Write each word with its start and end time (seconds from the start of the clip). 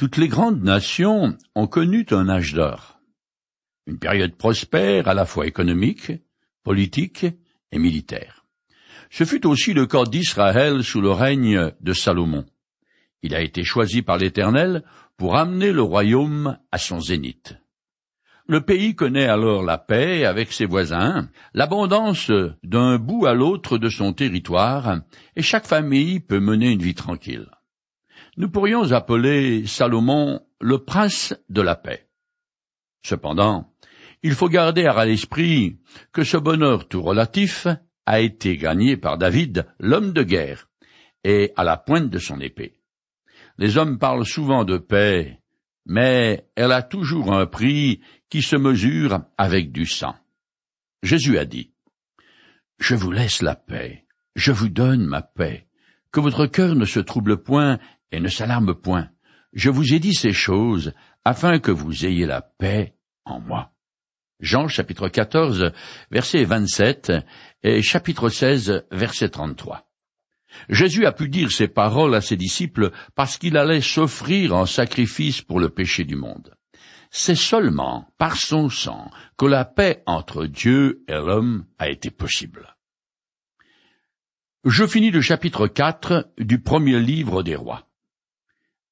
Toutes 0.00 0.16
les 0.16 0.28
grandes 0.28 0.62
nations 0.62 1.36
ont 1.54 1.66
connu 1.66 2.06
un 2.10 2.30
âge 2.30 2.54
d'or, 2.54 2.98
une 3.86 3.98
période 3.98 4.34
prospère 4.34 5.08
à 5.08 5.12
la 5.12 5.26
fois 5.26 5.46
économique, 5.46 6.10
politique 6.62 7.26
et 7.70 7.78
militaire. 7.78 8.46
Ce 9.10 9.24
fut 9.24 9.46
aussi 9.46 9.74
le 9.74 9.86
cas 9.86 10.04
d'Israël 10.04 10.82
sous 10.84 11.02
le 11.02 11.10
règne 11.10 11.72
de 11.82 11.92
Salomon. 11.92 12.46
Il 13.20 13.34
a 13.34 13.42
été 13.42 13.62
choisi 13.62 14.00
par 14.00 14.16
l'Éternel 14.16 14.84
pour 15.18 15.36
amener 15.36 15.70
le 15.70 15.82
royaume 15.82 16.56
à 16.72 16.78
son 16.78 16.98
zénith. 16.98 17.58
Le 18.46 18.62
pays 18.62 18.94
connaît 18.94 19.28
alors 19.28 19.62
la 19.62 19.76
paix 19.76 20.24
avec 20.24 20.54
ses 20.54 20.64
voisins, 20.64 21.28
l'abondance 21.52 22.32
d'un 22.62 22.96
bout 22.96 23.26
à 23.26 23.34
l'autre 23.34 23.76
de 23.76 23.90
son 23.90 24.14
territoire, 24.14 25.00
et 25.36 25.42
chaque 25.42 25.66
famille 25.66 26.20
peut 26.20 26.40
mener 26.40 26.70
une 26.70 26.82
vie 26.82 26.94
tranquille. 26.94 27.50
Nous 28.36 28.48
pourrions 28.48 28.92
appeler 28.92 29.66
Salomon 29.66 30.40
le 30.60 30.78
prince 30.78 31.34
de 31.48 31.62
la 31.62 31.74
paix. 31.74 32.08
Cependant, 33.02 33.72
il 34.22 34.34
faut 34.34 34.48
garder 34.48 34.84
à 34.84 35.04
l'esprit 35.04 35.78
que 36.12 36.22
ce 36.22 36.36
bonheur 36.36 36.86
tout 36.86 37.02
relatif 37.02 37.66
a 38.06 38.20
été 38.20 38.56
gagné 38.56 38.96
par 38.96 39.18
David, 39.18 39.66
l'homme 39.78 40.12
de 40.12 40.22
guerre, 40.22 40.68
et 41.24 41.52
à 41.56 41.64
la 41.64 41.76
pointe 41.76 42.10
de 42.10 42.18
son 42.18 42.40
épée. 42.40 42.80
Les 43.58 43.76
hommes 43.76 43.98
parlent 43.98 44.26
souvent 44.26 44.64
de 44.64 44.78
paix, 44.78 45.40
mais 45.86 46.46
elle 46.54 46.72
a 46.72 46.82
toujours 46.82 47.32
un 47.32 47.46
prix 47.46 48.00
qui 48.28 48.42
se 48.42 48.56
mesure 48.56 49.22
avec 49.38 49.72
du 49.72 49.86
sang. 49.86 50.14
Jésus 51.02 51.38
a 51.38 51.44
dit, 51.44 51.72
Je 52.78 52.94
vous 52.94 53.10
laisse 53.10 53.42
la 53.42 53.56
paix, 53.56 54.06
je 54.36 54.52
vous 54.52 54.68
donne 54.68 55.04
ma 55.04 55.22
paix, 55.22 55.66
que 56.12 56.20
votre 56.20 56.46
cœur 56.46 56.74
ne 56.74 56.84
se 56.84 57.00
trouble 57.00 57.42
point 57.42 57.78
et 58.12 58.20
ne 58.20 58.28
s'alarme 58.28 58.74
point. 58.74 59.08
Je 59.52 59.70
vous 59.70 59.94
ai 59.94 59.98
dit 59.98 60.14
ces 60.14 60.32
choses 60.32 60.92
afin 61.24 61.58
que 61.58 61.70
vous 61.70 62.06
ayez 62.06 62.26
la 62.26 62.42
paix 62.42 62.94
en 63.24 63.40
moi. 63.40 63.72
Jean 64.40 64.68
chapitre 64.68 65.08
14 65.08 65.72
verset 66.10 66.44
27 66.44 67.12
et 67.62 67.82
chapitre 67.82 68.28
16 68.28 68.86
verset 68.90 69.28
33. 69.28 69.86
Jésus 70.68 71.06
a 71.06 71.12
pu 71.12 71.28
dire 71.28 71.52
ces 71.52 71.68
paroles 71.68 72.14
à 72.14 72.20
ses 72.20 72.36
disciples 72.36 72.90
parce 73.14 73.38
qu'il 73.38 73.56
allait 73.56 73.80
s'offrir 73.80 74.54
en 74.54 74.66
sacrifice 74.66 75.42
pour 75.42 75.60
le 75.60 75.68
péché 75.68 76.04
du 76.04 76.16
monde. 76.16 76.54
C'est 77.10 77.36
seulement 77.36 78.08
par 78.18 78.36
son 78.36 78.68
sang 78.68 79.10
que 79.36 79.46
la 79.46 79.64
paix 79.64 80.02
entre 80.06 80.46
Dieu 80.46 81.04
et 81.08 81.14
l'homme 81.14 81.66
a 81.78 81.88
été 81.88 82.10
possible. 82.10 82.76
Je 84.64 84.86
finis 84.86 85.10
le 85.10 85.20
chapitre 85.20 85.66
4 85.66 86.32
du 86.38 86.60
premier 86.60 87.00
livre 87.00 87.42
des 87.42 87.56
rois. 87.56 87.89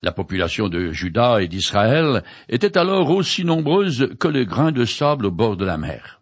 La 0.02 0.12
population 0.12 0.68
de 0.68 0.92
Juda 0.92 1.42
et 1.42 1.48
d'Israël 1.48 2.22
était 2.48 2.78
alors 2.78 3.10
aussi 3.10 3.44
nombreuse 3.44 4.10
que 4.20 4.28
les 4.28 4.46
grains 4.46 4.70
de 4.70 4.84
sable 4.84 5.26
au 5.26 5.32
bord 5.32 5.56
de 5.56 5.64
la 5.64 5.76
mer. 5.76 6.20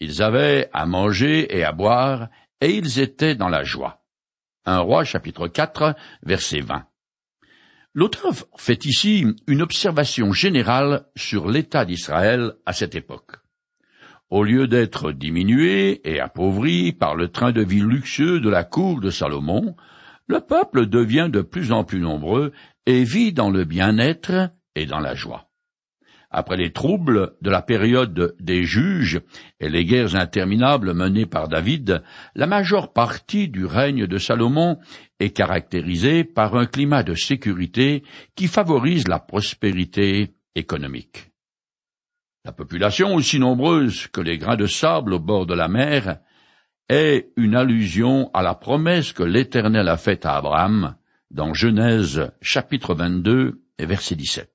Ils 0.00 0.22
avaient 0.22 0.68
à 0.72 0.84
manger 0.84 1.56
et 1.56 1.62
à 1.62 1.70
boire, 1.70 2.28
et 2.60 2.74
ils 2.76 2.98
étaient 2.98 3.36
dans 3.36 3.48
la 3.48 3.62
joie. 3.62 4.02
Un 4.64 4.80
roi 4.80 5.04
chapitre 5.04 5.46
4 5.46 5.94
verset 6.24 6.60
20. 6.60 6.84
L'auteur 7.94 8.32
fait 8.56 8.84
ici 8.86 9.24
une 9.46 9.62
observation 9.62 10.32
générale 10.32 11.06
sur 11.14 11.48
l'état 11.48 11.84
d'Israël 11.84 12.54
à 12.66 12.72
cette 12.72 12.96
époque. 12.96 13.36
Au 14.30 14.42
lieu 14.42 14.66
d'être 14.66 15.12
diminué 15.12 16.00
et 16.10 16.18
appauvri 16.18 16.92
par 16.92 17.14
le 17.14 17.28
train 17.28 17.52
de 17.52 17.62
vie 17.62 17.82
luxueux 17.82 18.40
de 18.40 18.50
la 18.50 18.64
cour 18.64 19.00
de 19.00 19.10
Salomon, 19.10 19.76
le 20.26 20.40
peuple 20.40 20.86
devient 20.86 21.28
de 21.30 21.42
plus 21.42 21.72
en 21.72 21.84
plus 21.84 22.00
nombreux 22.00 22.52
et 22.86 23.04
vit 23.04 23.32
dans 23.32 23.50
le 23.50 23.64
bien-être 23.64 24.50
et 24.74 24.86
dans 24.86 25.00
la 25.00 25.14
joie. 25.14 25.48
Après 26.36 26.56
les 26.56 26.72
troubles 26.72 27.36
de 27.42 27.50
la 27.50 27.62
période 27.62 28.34
des 28.40 28.64
juges 28.64 29.20
et 29.60 29.68
les 29.68 29.84
guerres 29.84 30.16
interminables 30.16 30.92
menées 30.92 31.26
par 31.26 31.46
David, 31.46 32.02
la 32.34 32.48
majeure 32.48 32.92
partie 32.92 33.48
du 33.48 33.64
règne 33.64 34.08
de 34.08 34.18
Salomon 34.18 34.78
est 35.20 35.30
caractérisée 35.30 36.24
par 36.24 36.56
un 36.56 36.66
climat 36.66 37.04
de 37.04 37.14
sécurité 37.14 38.02
qui 38.34 38.48
favorise 38.48 39.06
la 39.06 39.20
prospérité 39.20 40.34
économique. 40.56 41.30
La 42.44 42.50
population 42.50 43.14
aussi 43.14 43.38
nombreuse 43.38 44.08
que 44.08 44.20
les 44.20 44.36
grains 44.36 44.56
de 44.56 44.66
sable 44.66 45.14
au 45.14 45.20
bord 45.20 45.46
de 45.46 45.54
la 45.54 45.68
mer 45.68 46.18
est 46.88 47.32
une 47.36 47.54
allusion 47.54 48.30
à 48.34 48.42
la 48.42 48.54
promesse 48.54 49.12
que 49.12 49.22
l'Éternel 49.22 49.88
a 49.88 49.96
faite 49.96 50.26
à 50.26 50.36
Abraham 50.36 50.96
dans 51.30 51.54
Genèse 51.54 52.30
chapitre 52.40 52.94
22 52.94 53.62
et 53.78 53.86
verset 53.86 54.16
17. 54.16 54.50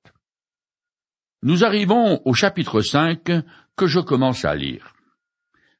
Nous 1.42 1.64
arrivons 1.64 2.20
au 2.24 2.34
chapitre 2.34 2.80
5 2.80 3.30
que 3.76 3.86
je 3.86 4.00
commence 4.00 4.44
à 4.44 4.54
lire. 4.54 4.94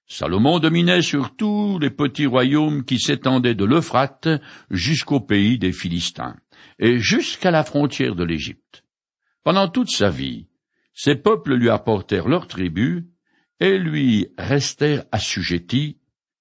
Salomon 0.07 0.59
dominait 0.59 1.03
sur 1.03 1.37
tous 1.37 1.79
les 1.79 1.91
petits 1.91 2.27
royaumes 2.27 2.85
qui 2.85 2.99
s'étendaient 2.99 3.55
de 3.55 3.65
l'Euphrate 3.65 4.29
jusqu'au 4.69 5.21
pays 5.21 5.57
des 5.57 5.73
Philistins 5.73 6.35
et 6.81 6.99
jusqu'à 6.99 7.53
la 7.53 7.63
frontière 7.63 8.17
de 8.17 8.25
l'Égypte. 8.25 8.85
Pendant 9.45 9.69
toute 9.69 9.91
sa 9.91 10.11
vie, 10.11 10.49
ces 10.95 11.15
peuples 11.15 11.55
lui 11.55 11.71
apportèrent 11.71 12.27
leur 12.27 12.49
tribut 12.49 13.09
et 13.61 13.79
lui 13.79 14.29
restèrent 14.37 15.05
assujettis 15.13 16.00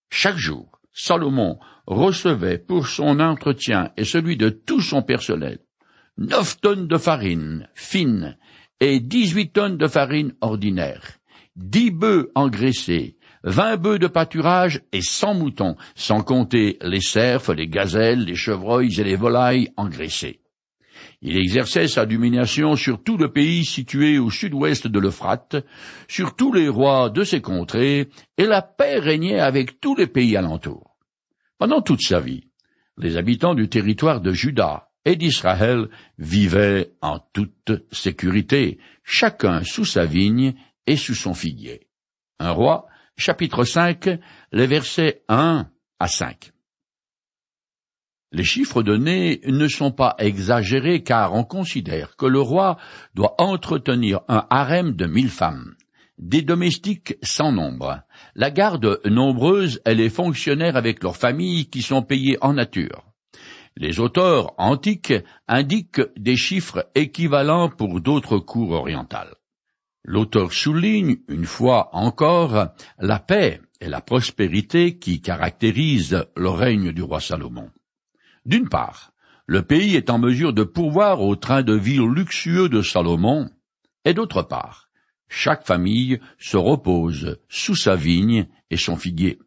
chaque 0.09 0.37
jour, 0.37 0.79
Salomon 0.93 1.59
recevait 1.87 2.57
pour 2.57 2.87
son 2.87 3.19
entretien 3.19 3.91
et 3.97 4.05
celui 4.05 4.37
de 4.37 4.49
tout 4.49 4.81
son 4.81 5.01
personnel 5.01 5.59
neuf 6.19 6.59
tonnes 6.59 6.87
de 6.87 6.97
farine 6.97 7.67
fine 7.73 8.37
et 8.81 8.99
dix-huit 8.99 9.53
tonnes 9.53 9.77
de 9.77 9.87
farine 9.87 10.33
ordinaire, 10.41 11.01
dix 11.55 11.91
bœufs 11.91 12.31
engraissés, 12.35 13.15
vingt 13.43 13.77
bœufs 13.77 13.99
de 13.99 14.07
pâturage 14.07 14.81
et 14.91 15.01
cent 15.01 15.33
moutons, 15.33 15.75
sans 15.95 16.21
compter 16.21 16.77
les 16.81 17.01
cerfs, 17.01 17.53
les 17.53 17.67
gazelles, 17.67 18.25
les 18.25 18.35
chevreuils 18.35 18.99
et 18.99 19.03
les 19.03 19.15
volailles 19.15 19.69
engraissées. 19.77 20.41
Il 21.21 21.37
exerçait 21.37 21.89
sa 21.89 22.05
domination 22.05 22.75
sur 22.75 23.03
tout 23.03 23.17
le 23.17 23.31
pays 23.31 23.65
situé 23.65 24.19
au 24.19 24.29
sud-ouest 24.29 24.87
de 24.87 24.99
l'Euphrate, 24.99 25.57
sur 26.07 26.35
tous 26.35 26.53
les 26.53 26.69
rois 26.69 27.09
de 27.09 27.23
ces 27.23 27.41
contrées, 27.41 28.09
et 28.37 28.45
la 28.45 28.61
paix 28.61 28.99
régnait 28.99 29.39
avec 29.39 29.81
tous 29.81 29.95
les 29.95 30.07
pays 30.07 30.37
alentours. 30.37 30.97
Pendant 31.57 31.81
toute 31.81 32.01
sa 32.01 32.21
vie, 32.21 32.49
les 32.97 33.17
habitants 33.17 33.53
du 33.53 33.67
territoire 33.67 34.21
de 34.21 34.31
Juda 34.31 34.89
et 35.03 35.17
d'Israël 35.17 35.89
vivaient 36.17 36.93
en 37.01 37.19
toute 37.33 37.71
sécurité, 37.91 38.79
chacun 39.03 39.63
sous 39.63 39.85
sa 39.85 40.05
vigne 40.05 40.53
et 40.87 40.95
sous 40.95 41.15
son 41.15 41.33
figuier. 41.33 41.87
Un 42.39 42.51
roi, 42.51 42.87
chapitre 43.17 43.65
5, 43.65 44.09
les 44.53 44.67
versets 44.67 45.23
1 45.27 45.67
à 45.99 46.07
5. 46.07 46.51
Les 48.31 48.43
chiffres 48.43 48.83
donnés 48.83 49.41
ne 49.47 49.67
sont 49.67 49.91
pas 49.91 50.15
exagérés 50.19 51.01
car 51.01 51.33
on 51.33 51.43
considère 51.43 52.15
que 52.15 52.27
le 52.27 52.39
roi 52.39 52.77
doit 53.15 53.33
entretenir 53.39 54.21
un 54.27 54.45
harem 54.51 54.91
de 54.91 55.07
mille 55.07 55.31
femmes, 55.31 55.73
des 56.19 56.43
domestiques 56.43 57.15
sans 57.23 57.51
nombre, 57.51 58.03
la 58.35 58.51
garde 58.51 58.99
nombreuse 59.05 59.81
et 59.85 59.95
les 59.95 60.09
fonctionnaires 60.09 60.75
avec 60.75 61.01
leurs 61.01 61.17
familles 61.17 61.69
qui 61.69 61.81
sont 61.81 62.03
payés 62.03 62.37
en 62.41 62.53
nature. 62.53 63.03
Les 63.75 63.99
auteurs 63.99 64.53
antiques 64.59 65.13
indiquent 65.47 66.01
des 66.15 66.35
chiffres 66.35 66.87
équivalents 66.93 67.69
pour 67.69 67.99
d'autres 67.99 68.37
cours 68.37 68.71
orientales. 68.71 69.33
L'auteur 70.03 70.53
souligne, 70.53 71.17
une 71.29 71.45
fois 71.45 71.89
encore, 71.93 72.67
la 72.99 73.19
paix 73.19 73.61
et 73.81 73.87
la 73.87 74.01
prospérité 74.01 74.99
qui 74.99 75.21
caractérisent 75.21 76.25
le 76.35 76.49
règne 76.49 76.91
du 76.91 77.01
roi 77.01 77.21
Salomon. 77.21 77.69
D'une 78.45 78.69
part, 78.69 79.11
le 79.45 79.63
pays 79.63 79.95
est 79.95 80.09
en 80.09 80.19
mesure 80.19 80.53
de 80.53 80.63
pourvoir 80.63 81.21
au 81.21 81.35
train 81.35 81.63
de 81.63 81.73
vie 81.73 81.97
luxueux 81.97 82.69
de 82.69 82.81
Salomon, 82.81 83.49
et 84.05 84.13
d'autre 84.13 84.43
part, 84.43 84.89
chaque 85.27 85.65
famille 85.65 86.19
se 86.37 86.57
repose 86.57 87.37
sous 87.49 87.75
sa 87.75 87.95
vigne 87.95 88.47
et 88.69 88.77
son 88.77 88.95
figuier, 88.95 89.39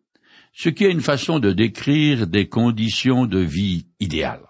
ce 0.52 0.68
qui 0.68 0.84
est 0.84 0.92
une 0.92 1.00
façon 1.00 1.38
de 1.38 1.52
décrire 1.52 2.26
des 2.26 2.48
conditions 2.48 3.26
de 3.26 3.38
vie 3.38 3.86
idéales. 4.00 4.46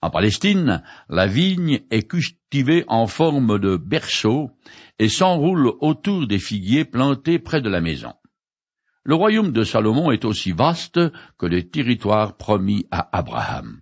En 0.00 0.10
Palestine, 0.10 0.82
la 1.08 1.28
vigne 1.28 1.82
est 1.90 2.08
cultivée 2.08 2.84
en 2.88 3.06
forme 3.06 3.60
de 3.60 3.76
berceau 3.76 4.50
et 4.98 5.08
s'enroule 5.08 5.72
autour 5.80 6.26
des 6.26 6.40
figuiers 6.40 6.84
plantés 6.84 7.38
près 7.38 7.60
de 7.60 7.68
la 7.68 7.80
maison. 7.80 8.12
Le 9.04 9.16
royaume 9.16 9.50
de 9.50 9.64
Salomon 9.64 10.12
est 10.12 10.24
aussi 10.24 10.52
vaste 10.52 11.00
que 11.36 11.46
le 11.46 11.68
territoire 11.68 12.36
promis 12.36 12.86
à 12.92 13.08
Abraham. 13.16 13.80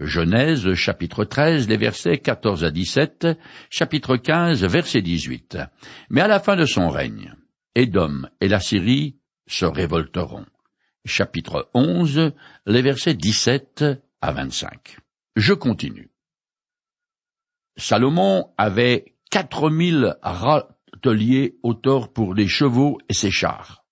Genèse 0.00 0.74
chapitre 0.74 1.24
13, 1.24 1.68
les 1.68 1.76
versets 1.76 2.18
14 2.18 2.64
à 2.64 2.70
17, 2.70 3.28
chapitre 3.70 4.16
15, 4.16 4.64
verset 4.64 5.02
18. 5.02 5.58
Mais 6.10 6.20
à 6.20 6.28
la 6.28 6.40
fin 6.40 6.56
de 6.56 6.66
son 6.66 6.90
règne, 6.90 7.34
Édom 7.76 8.26
et 8.40 8.48
la 8.48 8.60
Syrie 8.60 9.16
se 9.46 9.64
révolteront. 9.64 10.44
Chapitre 11.06 11.70
11, 11.72 12.32
les 12.66 12.82
versets 12.82 13.14
17 13.14 13.84
à 14.20 14.32
25. 14.32 14.98
Je 15.36 15.54
continue. 15.54 16.10
Salomon 17.78 18.50
avait 18.58 19.14
quatre 19.30 19.70
mille 19.70 20.16
râteliers 20.22 21.56
auteurs 21.62 22.12
pour 22.12 22.34
les 22.34 22.48
chevaux 22.48 22.98
et 23.08 23.14
ses 23.14 23.30
chars, 23.30 23.85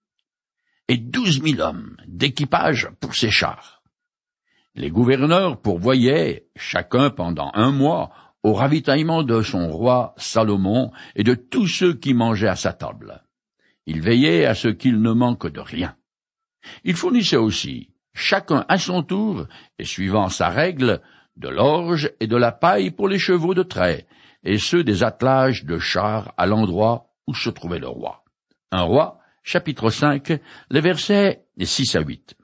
et 0.89 0.97
douze 0.97 1.41
mille 1.41 1.61
hommes 1.61 1.97
d'équipage 2.07 2.89
pour 3.01 3.15
ses 3.15 3.31
chars. 3.31 3.83
Les 4.75 4.91
gouverneurs 4.91 5.61
pourvoyaient, 5.61 6.49
chacun 6.57 7.11
pendant 7.11 7.51
un 7.55 7.71
mois, 7.71 8.11
au 8.43 8.53
ravitaillement 8.53 9.23
de 9.23 9.41
son 9.41 9.71
roi 9.71 10.15
Salomon 10.17 10.91
et 11.15 11.23
de 11.25 11.35
tous 11.35 11.67
ceux 11.67 11.95
qui 11.95 12.13
mangeaient 12.13 12.49
à 12.49 12.57
sa 12.57 12.73
table. 12.73 13.23
Il 13.87 14.03
veillait 14.03 14.45
à 14.45 14.55
ce 14.55 14.69
qu'il 14.69 15.01
ne 15.01 15.13
manque 15.13 15.47
de 15.47 15.61
rien. 15.61 15.97
Il 16.85 16.95
fournissait 16.95 17.37
aussi, 17.37 17.91
chacun 18.13 18.65
à 18.69 18.79
son 18.79 19.03
tour, 19.03 19.47
et 19.79 19.85
suivant 19.85 20.29
sa 20.29 20.49
règle, 20.49 21.01
de 21.37 21.49
l'orge 21.49 22.11
et 22.21 22.27
de 22.27 22.37
la 22.37 22.53
paille 22.53 22.91
pour 22.91 23.09
les 23.09 23.19
chevaux 23.19 23.55
de 23.55 23.63
trait, 23.63 24.07
et 24.45 24.59
ceux 24.59 24.85
des 24.85 25.03
attelages 25.03 25.65
de 25.65 25.79
chars 25.79 26.33
à 26.37 26.47
l'endroit 26.47 27.15
où 27.27 27.35
se 27.35 27.51
trouvait 27.51 27.79
le 27.79 27.89
roi. 27.89 28.25
Un 28.71 28.83
roi, 28.83 29.19
chapitre 29.45 29.91
5, 29.91 30.41
les 30.71 30.81
versets 30.81 31.45
6 31.61 31.95
à 31.95 32.01
8. 32.01 32.35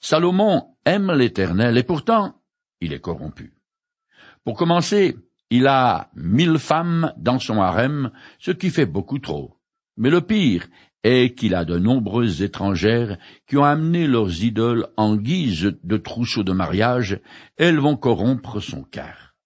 Salomon 0.00 0.76
aime 0.84 1.12
l'Éternel 1.12 1.78
et 1.78 1.84
pourtant 1.84 2.42
il 2.80 2.92
est 2.92 3.00
corrompu. 3.00 3.54
Pour 4.44 4.56
commencer, 4.56 5.16
il 5.50 5.66
a 5.68 6.10
mille 6.14 6.58
femmes 6.58 7.14
dans 7.16 7.38
son 7.38 7.60
harem, 7.62 8.10
ce 8.38 8.50
qui 8.50 8.70
fait 8.70 8.86
beaucoup 8.86 9.20
trop. 9.20 9.58
Mais 9.96 10.10
le 10.10 10.20
pire 10.20 10.66
est 11.04 11.34
qu'il 11.34 11.54
a 11.54 11.64
de 11.64 11.78
nombreuses 11.78 12.42
étrangères 12.42 13.16
qui 13.46 13.56
ont 13.56 13.64
amené 13.64 14.08
leurs 14.08 14.42
idoles 14.42 14.88
en 14.96 15.16
guise 15.16 15.76
de 15.82 15.96
trousseau 15.96 16.42
de 16.42 16.52
mariage, 16.52 17.20
elles 17.56 17.78
vont 17.78 17.96
corrompre 17.96 18.60
son 18.60 18.82
cœur. 18.82 19.36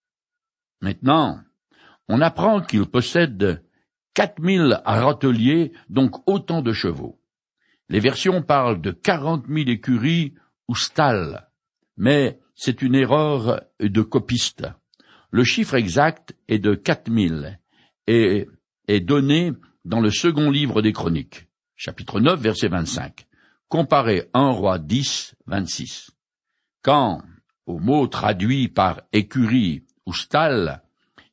Maintenant, 0.80 1.40
on 2.08 2.22
apprend 2.22 2.62
qu'il 2.62 2.86
possède 2.86 3.62
quatre 4.14 4.40
mille 4.40 4.80
râteliers, 4.84 5.72
donc 5.88 6.28
autant 6.28 6.62
de 6.62 6.72
chevaux. 6.72 7.20
Les 7.88 8.00
versions 8.00 8.42
parlent 8.42 8.80
de 8.80 8.92
quarante 8.92 9.48
mille 9.48 9.68
écuries 9.68 10.34
ou 10.68 10.76
stalles, 10.76 11.48
mais 11.96 12.38
c'est 12.54 12.82
une 12.82 12.94
erreur 12.94 13.62
de 13.80 14.02
copiste. 14.02 14.66
Le 15.30 15.44
chiffre 15.44 15.74
exact 15.74 16.36
est 16.48 16.58
de 16.58 16.74
quatre 16.74 17.10
mille 17.10 17.58
et 18.06 18.48
est 18.88 19.00
donné 19.00 19.52
dans 19.84 20.00
le 20.00 20.10
second 20.10 20.50
livre 20.50 20.82
des 20.82 20.92
Chroniques, 20.92 21.48
chapitre 21.76 22.20
9, 22.20 22.40
verset 22.40 22.68
25, 22.68 23.26
comparé 23.68 24.28
1 24.34 24.50
roi 24.50 24.78
10, 24.78 25.34
26. 25.46 26.10
Quand, 26.82 27.22
au 27.66 27.78
mot 27.78 28.06
traduit 28.06 28.68
par 28.68 29.02
écurie 29.12 29.84
ou 30.06 30.12
stall, 30.12 30.82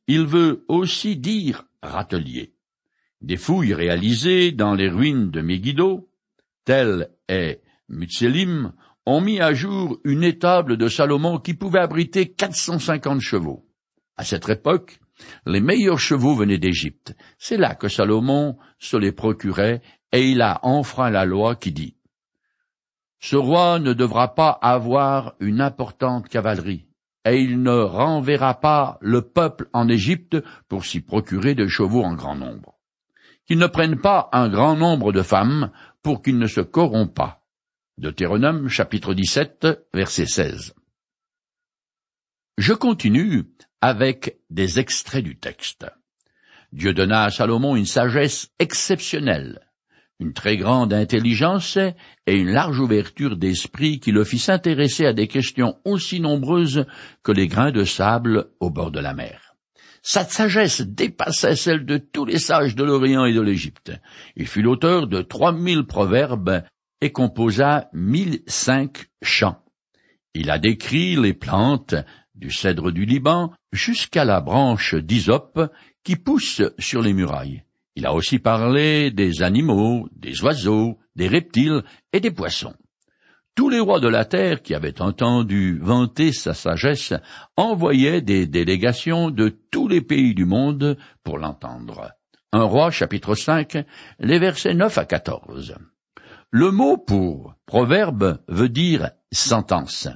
il 0.06 0.26
veut 0.26 0.64
aussi 0.68 1.16
dire 1.16 1.64
râtelier. 1.82 2.54
Des 3.20 3.36
fouilles 3.36 3.74
réalisées 3.74 4.52
dans 4.52 4.74
les 4.74 4.88
ruines 4.88 5.30
de 5.30 5.40
Megiddo, 5.40 6.08
telles 6.64 7.10
est 7.28 7.62
Mutselim, 7.88 8.72
ont 9.06 9.20
mis 9.20 9.40
à 9.40 9.54
jour 9.54 9.98
une 10.04 10.22
étable 10.22 10.76
de 10.76 10.86
Salomon 10.86 11.38
qui 11.38 11.54
pouvait 11.54 11.80
abriter 11.80 12.30
450 12.30 13.20
chevaux. 13.20 13.66
À 14.16 14.24
cette 14.24 14.48
époque, 14.48 15.00
les 15.46 15.60
meilleurs 15.60 15.98
chevaux 15.98 16.34
venaient 16.34 16.58
d'Égypte. 16.58 17.16
C'est 17.38 17.56
là 17.56 17.74
que 17.74 17.88
Salomon 17.88 18.56
se 18.78 18.96
les 18.96 19.12
procurait, 19.12 19.82
et 20.12 20.30
il 20.30 20.40
a 20.40 20.60
enfreint 20.62 21.10
la 21.10 21.24
loi 21.24 21.56
qui 21.56 21.72
dit 21.72 21.96
Ce 23.18 23.34
roi 23.34 23.80
ne 23.80 23.94
devra 23.94 24.34
pas 24.34 24.50
avoir 24.50 25.34
une 25.40 25.60
importante 25.60 26.28
cavalerie, 26.28 26.86
et 27.24 27.40
il 27.40 27.62
ne 27.62 27.78
renverra 27.78 28.60
pas 28.60 28.98
le 29.00 29.22
peuple 29.22 29.68
en 29.72 29.88
Égypte 29.88 30.36
pour 30.68 30.84
s'y 30.84 31.00
procurer 31.00 31.56
des 31.56 31.68
chevaux 31.68 32.04
en 32.04 32.14
grand 32.14 32.36
nombre. 32.36 32.77
Qu'il 33.48 33.58
ne 33.58 33.66
prenne 33.66 33.98
pas 33.98 34.28
un 34.32 34.48
grand 34.48 34.76
nombre 34.76 35.10
de 35.10 35.22
femmes 35.22 35.72
pour 36.02 36.22
qu'il 36.22 36.38
ne 36.38 36.46
se 36.46 36.60
corrompt 36.60 37.14
pas. 37.14 37.42
Deutéronome 37.96 38.68
chapitre 38.68 39.14
17 39.14 39.66
verset 39.94 40.26
16. 40.26 40.74
Je 42.58 42.72
continue 42.74 43.44
avec 43.80 44.38
des 44.50 44.78
extraits 44.78 45.24
du 45.24 45.38
texte. 45.38 45.86
Dieu 46.72 46.92
donna 46.92 47.24
à 47.24 47.30
Salomon 47.30 47.74
une 47.74 47.86
sagesse 47.86 48.50
exceptionnelle 48.58 49.60
une 50.20 50.32
très 50.32 50.56
grande 50.56 50.92
intelligence 50.92 51.78
et 52.26 52.34
une 52.34 52.50
large 52.50 52.80
ouverture 52.80 53.36
d'esprit 53.36 54.00
qui 54.00 54.10
le 54.10 54.24
fit 54.24 54.38
s'intéresser 54.38 55.06
à 55.06 55.12
des 55.12 55.28
questions 55.28 55.78
aussi 55.84 56.20
nombreuses 56.20 56.86
que 57.22 57.32
les 57.32 57.46
grains 57.46 57.70
de 57.70 57.84
sable 57.84 58.50
au 58.58 58.70
bord 58.70 58.90
de 58.90 59.00
la 59.00 59.14
mer. 59.14 59.47
Sa 60.02 60.24
sagesse 60.24 60.80
dépassait 60.80 61.56
celle 61.56 61.84
de 61.84 61.98
tous 61.98 62.24
les 62.24 62.38
sages 62.38 62.74
de 62.74 62.84
l'Orient 62.84 63.24
et 63.24 63.32
de 63.32 63.40
l'Égypte. 63.40 63.92
Il 64.36 64.46
fut 64.46 64.62
l'auteur 64.62 65.06
de 65.06 65.22
trois 65.22 65.52
mille 65.52 65.84
proverbes 65.84 66.62
et 67.00 67.12
composa 67.12 67.88
mille 67.92 68.40
cinq 68.46 69.06
chants. 69.22 69.62
Il 70.34 70.50
a 70.50 70.58
décrit 70.58 71.16
les 71.16 71.34
plantes, 71.34 71.94
du 72.38 72.50
cèdre 72.50 72.92
du 72.92 73.04
Liban 73.04 73.52
jusqu'à 73.72 74.24
la 74.24 74.40
branche 74.40 74.94
d'hysope 74.94 75.72
qui 76.04 76.16
pousse 76.16 76.62
sur 76.78 77.02
les 77.02 77.12
murailles. 77.12 77.64
Il 77.96 78.06
a 78.06 78.14
aussi 78.14 78.38
parlé 78.38 79.10
des 79.10 79.42
animaux, 79.42 80.08
des 80.14 80.40
oiseaux, 80.42 80.98
des 81.16 81.26
reptiles 81.26 81.82
et 82.12 82.20
des 82.20 82.30
poissons. 82.30 82.74
Tous 83.58 83.70
les 83.70 83.80
rois 83.80 83.98
de 83.98 84.06
la 84.06 84.24
terre 84.24 84.62
qui 84.62 84.72
avaient 84.72 85.02
entendu 85.02 85.80
vanter 85.82 86.32
sa 86.32 86.54
sagesse 86.54 87.12
envoyaient 87.56 88.22
des 88.22 88.46
délégations 88.46 89.32
de 89.32 89.48
tous 89.48 89.88
les 89.88 90.00
pays 90.00 90.32
du 90.32 90.44
monde 90.44 90.96
pour 91.24 91.38
l'entendre. 91.38 92.12
Un 92.52 92.62
roi, 92.62 92.92
chapitre 92.92 93.34
5, 93.34 93.84
les 94.20 94.38
versets 94.38 94.74
9 94.74 94.96
à 94.96 95.04
14. 95.04 95.74
Le 96.52 96.70
mot 96.70 96.98
pour 96.98 97.56
proverbe 97.66 98.38
veut 98.46 98.68
dire 98.68 99.10
sentence. 99.32 100.06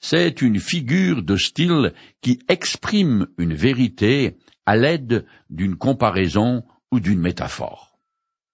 C'est 0.00 0.42
une 0.42 0.58
figure 0.58 1.22
de 1.22 1.36
style 1.36 1.92
qui 2.22 2.40
exprime 2.48 3.28
une 3.38 3.54
vérité 3.54 4.36
à 4.66 4.74
l'aide 4.74 5.24
d'une 5.48 5.76
comparaison 5.76 6.64
d'une 7.00 7.20
métaphore. 7.20 7.93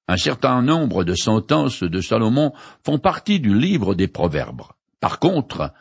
Un 0.08 0.16
certain 0.16 0.62
nombre 0.62 1.04
de 1.04 1.14
sentences 1.14 1.82
de 1.82 2.00
Salomon 2.00 2.52
font 2.84 2.98
partie 2.98 3.40
du 3.40 3.56
livre 3.56 3.94
des 3.94 4.08
Proverbes. 4.08 4.62
Par 4.98 5.18
contre, 5.18 5.72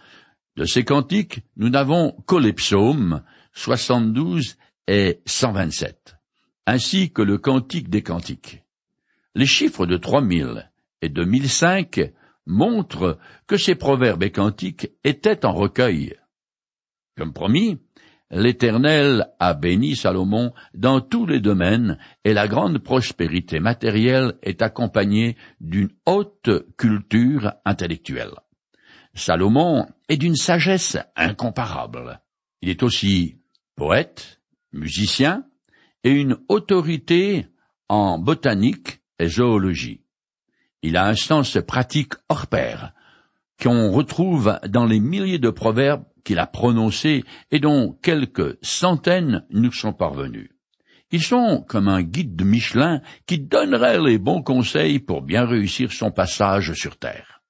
de 0.56 0.66
ces 0.66 0.84
cantiques, 0.84 1.42
nous 1.58 1.70
n'avons 1.70 2.12
que 2.28 2.36
les 2.36 2.54
psaumes 2.54 3.24
72 3.54 4.58
et 4.88 5.22
127, 5.26 6.18
ainsi 6.66 7.12
que 7.12 7.22
le 7.22 7.38
cantique 7.38 7.90
des 7.90 8.02
cantiques. 8.02 8.64
Les 9.36 9.46
chiffres 9.46 9.86
de 9.86 9.98
3000 9.98 10.70
et 11.02 11.10
de 11.10 11.24
1005 11.24 12.12
montrent 12.46 13.20
que 13.48 13.58
ces 13.58 13.76
proverbes 13.76 14.24
et 14.24 14.32
cantiques 14.32 14.92
étaient 15.04 15.46
en 15.46 15.54
recueil. 15.54 16.18
Comme 17.16 17.34
promis, 17.34 17.80
L'Éternel 18.32 19.28
a 19.40 19.56
béni 19.56 19.96
Salomon 19.96 20.54
dans 20.76 21.02
tous 21.02 21.26
les 21.26 21.40
domaines, 21.40 21.98
et 22.24 22.34
la 22.34 22.48
grande 22.48 22.78
prospérité 22.78 23.60
matérielle 23.60 24.36
est 24.44 24.62
accompagnée 24.62 25.36
d'une 25.60 25.90
haute 26.06 26.50
culture 26.78 27.54
intellectuelle. 27.66 28.36
Salomon 29.16 29.88
est 30.10 30.18
d'une 30.18 30.36
sagesse 30.36 30.98
incomparable. 31.16 32.22
Il 32.62 32.70
est 32.70 32.84
aussi 32.84 33.38
poète, 33.76 34.40
musicien, 34.74 35.46
et 36.04 36.12
une 36.12 36.38
autorité 36.50 37.48
en 37.90 38.20
botanique 38.20 39.02
et 39.18 39.28
zoologie. 39.28 40.04
Il 40.84 40.98
a 40.98 41.08
un 41.08 41.16
sens 41.16 41.58
pratique 41.68 42.14
hors 42.30 42.48
pair, 42.48 42.94
qu'on 43.62 43.92
retrouve 43.92 44.60
dans 44.70 44.86
les 44.86 45.00
milliers 45.00 45.40
de 45.40 45.50
proverbes 45.50 46.06
qu'il 46.24 46.40
a 46.40 46.48
prononcés 46.48 47.24
et 47.52 47.60
dont 47.60 47.98
quelques 48.02 48.58
centaines 48.62 49.46
nous 49.50 49.72
sont 49.72 49.94
parvenus. 49.94 50.50
Ils 51.12 51.24
sont 51.24 51.66
comme 51.68 51.88
un 51.88 52.04
guide 52.04 52.36
de 52.36 52.44
Michelin 52.44 53.02
qui 53.26 53.40
donnerait 53.40 54.00
les 54.00 54.20
bons 54.20 54.44
conseils 54.44 55.00
pour 55.00 55.22
bien 55.22 55.46
réussir 55.46 55.92
son 55.92 56.12
passage 56.12 56.74
sur 56.74 56.98
Terre. 56.98 57.42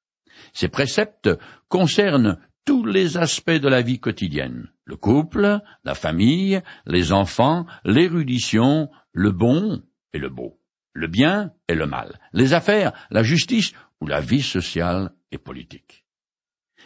Ces 0.53 0.69
préceptes 0.69 1.29
concernent 1.67 2.39
tous 2.65 2.85
les 2.85 3.17
aspects 3.17 3.51
de 3.51 3.67
la 3.67 3.81
vie 3.81 3.99
quotidienne, 3.99 4.71
le 4.85 4.95
couple, 4.95 5.59
la 5.83 5.95
famille, 5.95 6.61
les 6.85 7.11
enfants, 7.11 7.65
l'érudition, 7.83 8.89
le 9.11 9.31
bon 9.31 9.83
et 10.13 10.19
le 10.19 10.29
beau, 10.29 10.59
le 10.93 11.07
bien 11.07 11.51
et 11.67 11.75
le 11.75 11.85
mal, 11.85 12.19
les 12.31 12.53
affaires, 12.53 12.93
la 13.09 13.23
justice 13.23 13.73
ou 14.01 14.07
la 14.07 14.21
vie 14.21 14.41
sociale 14.41 15.11
et 15.31 15.37
politique. 15.37 16.05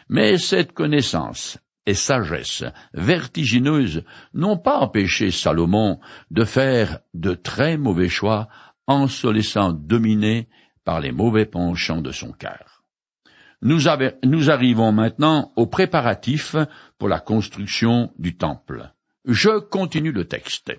Mais 0.10 0.38
cette 0.38 0.74
connaissance 0.74 1.58
et 1.86 1.94
sagesse 1.94 2.64
vertigineuse 2.94 4.04
n'ont 4.34 4.58
pas 4.58 4.80
empêché 4.80 5.32
Salomon 5.32 6.00
de 6.32 6.46
faire 6.46 7.00
de 7.14 7.34
très 7.34 7.78
mauvais 7.78 8.10
choix 8.10 8.48
en 8.88 9.08
se 9.08 9.28
laissant 9.28 9.72
dominer 9.72 10.48
par 10.84 11.00
les 11.00 11.12
mauvais 11.12 11.46
penchants 11.46 12.02
de 12.02 12.12
son 12.12 12.32
cœur. 12.32 12.84
Nous, 13.62 13.88
arrivons 14.50 14.92
maintenant 14.92 15.54
aux 15.56 15.68
préparatifs 15.68 16.58
pour 16.98 17.08
la 17.08 17.22
construction 17.22 18.12
du 18.20 18.36
temple. 18.36 18.92
Je 19.24 19.60
continue 19.60 20.12
le 20.12 20.26
texte. 20.26 20.74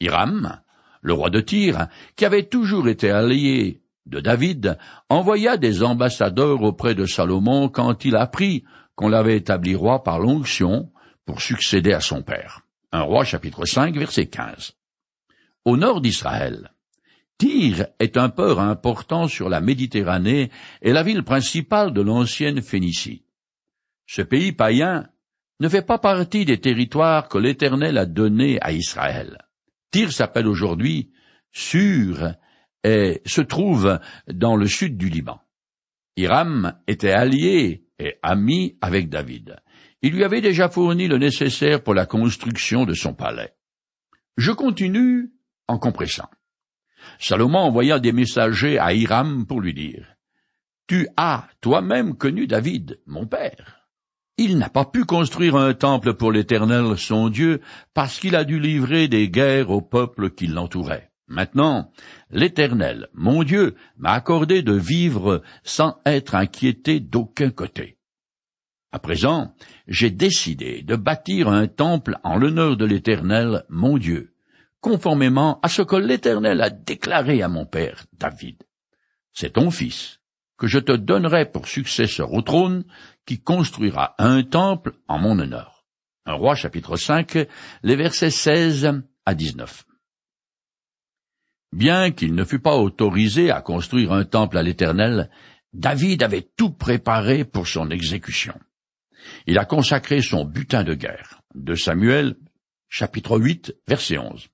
Hiram, 0.00 0.60
le 1.00 1.12
roi 1.12 1.30
de 1.30 1.40
Tyr, 1.40 1.86
qui 2.16 2.24
avait 2.24 2.48
toujours 2.48 2.88
été 2.88 3.10
allié 3.10 3.82
de 4.06 4.18
David, 4.18 4.78
envoya 5.08 5.56
des 5.56 5.84
ambassadeurs 5.84 6.62
auprès 6.62 6.96
de 6.96 7.06
Salomon 7.06 7.68
quand 7.68 8.04
il 8.04 8.16
apprit 8.16 8.64
qu'on 8.96 9.08
l'avait 9.08 9.36
établi 9.36 9.74
roi 9.74 10.02
par 10.02 10.18
l'onction 10.18 10.90
pour 11.24 11.40
succéder 11.40 11.92
à 11.92 12.00
son 12.00 12.22
père. 12.22 12.62
Un 12.92 13.02
roi 13.02 13.24
chapitre 13.24 13.64
5 13.64 13.96
verset 13.96 14.26
15. 14.26 14.74
Au 15.64 15.76
nord 15.76 16.00
d'Israël, 16.00 16.72
Tyr 17.38 17.86
est 17.98 18.16
un 18.16 18.28
port 18.28 18.60
important 18.60 19.26
sur 19.26 19.48
la 19.48 19.60
Méditerranée 19.60 20.50
et 20.82 20.92
la 20.92 21.02
ville 21.02 21.24
principale 21.24 21.92
de 21.92 22.00
l'ancienne 22.00 22.62
Phénicie. 22.62 23.24
Ce 24.06 24.22
pays 24.22 24.52
païen 24.52 25.08
ne 25.60 25.68
fait 25.68 25.86
pas 25.86 25.98
partie 25.98 26.44
des 26.44 26.60
territoires 26.60 27.28
que 27.28 27.38
l'Éternel 27.38 27.98
a 27.98 28.06
donnés 28.06 28.60
à 28.60 28.72
Israël. 28.72 29.38
Tyr 29.90 30.12
s'appelle 30.12 30.46
aujourd'hui 30.46 31.10
Sur 31.50 32.34
et 32.84 33.22
se 33.24 33.40
trouve 33.40 33.98
dans 34.28 34.56
le 34.56 34.66
sud 34.66 34.96
du 34.96 35.08
Liban. 35.08 35.40
Hiram 36.16 36.74
était 36.86 37.12
allié 37.12 37.83
et 37.98 38.16
ami 38.22 38.76
avec 38.80 39.08
David. 39.08 39.56
Il 40.02 40.14
lui 40.14 40.24
avait 40.24 40.40
déjà 40.40 40.68
fourni 40.68 41.08
le 41.08 41.18
nécessaire 41.18 41.82
pour 41.82 41.94
la 41.94 42.06
construction 42.06 42.84
de 42.84 42.94
son 42.94 43.14
palais. 43.14 43.54
Je 44.36 44.52
continue 44.52 45.32
en 45.68 45.78
compressant. 45.78 46.28
Salomon 47.18 47.58
envoya 47.58 47.98
des 48.00 48.12
messagers 48.12 48.78
à 48.78 48.92
Hiram 48.92 49.46
pour 49.46 49.60
lui 49.60 49.74
dire 49.74 50.06
Tu 50.86 51.08
as 51.16 51.48
toi-même 51.60 52.16
connu 52.16 52.46
David, 52.46 53.00
mon 53.06 53.26
père. 53.26 53.88
Il 54.36 54.58
n'a 54.58 54.68
pas 54.68 54.84
pu 54.84 55.04
construire 55.04 55.54
un 55.54 55.74
temple 55.74 56.14
pour 56.14 56.32
l'Éternel 56.32 56.98
son 56.98 57.28
Dieu 57.28 57.60
parce 57.94 58.18
qu'il 58.18 58.34
a 58.34 58.44
dû 58.44 58.58
livrer 58.58 59.06
des 59.06 59.30
guerres 59.30 59.70
au 59.70 59.80
peuple 59.80 60.30
qui 60.30 60.48
l'entourait. 60.48 61.13
Maintenant, 61.26 61.90
l'Éternel, 62.30 63.08
mon 63.14 63.44
Dieu, 63.44 63.76
m'a 63.96 64.12
accordé 64.12 64.62
de 64.62 64.74
vivre 64.74 65.42
sans 65.62 65.98
être 66.04 66.34
inquiété 66.34 67.00
d'aucun 67.00 67.50
côté. 67.50 67.98
À 68.92 68.98
présent, 68.98 69.54
j'ai 69.88 70.10
décidé 70.10 70.82
de 70.82 70.96
bâtir 70.96 71.48
un 71.48 71.66
temple 71.66 72.18
en 72.22 72.36
l'honneur 72.36 72.76
de 72.76 72.84
l'Éternel, 72.84 73.64
mon 73.68 73.98
Dieu, 73.98 74.34
conformément 74.80 75.58
à 75.62 75.68
ce 75.68 75.82
que 75.82 75.96
l'Éternel 75.96 76.60
a 76.60 76.70
déclaré 76.70 77.42
à 77.42 77.48
mon 77.48 77.64
père 77.64 78.04
David. 78.12 78.62
C'est 79.32 79.54
ton 79.54 79.70
fils, 79.70 80.20
que 80.58 80.66
je 80.66 80.78
te 80.78 80.92
donnerai 80.92 81.50
pour 81.50 81.66
successeur 81.66 82.32
au 82.32 82.42
trône, 82.42 82.84
qui 83.26 83.40
construira 83.40 84.14
un 84.18 84.42
temple 84.42 84.92
en 85.08 85.18
mon 85.18 85.38
honneur. 85.38 85.86
Un 86.26 86.34
roi 86.34 86.54
chapitre 86.54 86.96
5, 86.96 87.48
les 87.82 87.96
versets 87.96 88.30
16 88.30 89.02
à 89.26 89.34
19. 89.34 89.84
Bien 91.74 92.12
qu'il 92.12 92.36
ne 92.36 92.44
fût 92.44 92.60
pas 92.60 92.76
autorisé 92.76 93.50
à 93.50 93.60
construire 93.60 94.12
un 94.12 94.24
temple 94.24 94.58
à 94.58 94.62
l'Éternel, 94.62 95.28
David 95.72 96.22
avait 96.22 96.48
tout 96.56 96.70
préparé 96.70 97.44
pour 97.44 97.66
son 97.66 97.90
exécution. 97.90 98.54
Il 99.48 99.58
a 99.58 99.64
consacré 99.64 100.22
son 100.22 100.44
butin 100.44 100.84
de 100.84 100.94
guerre. 100.94 101.40
De 101.56 101.74
Samuel, 101.74 102.36
chapitre 102.88 103.40
8, 103.40 103.74
verset 103.88 104.18
11. 104.18 104.46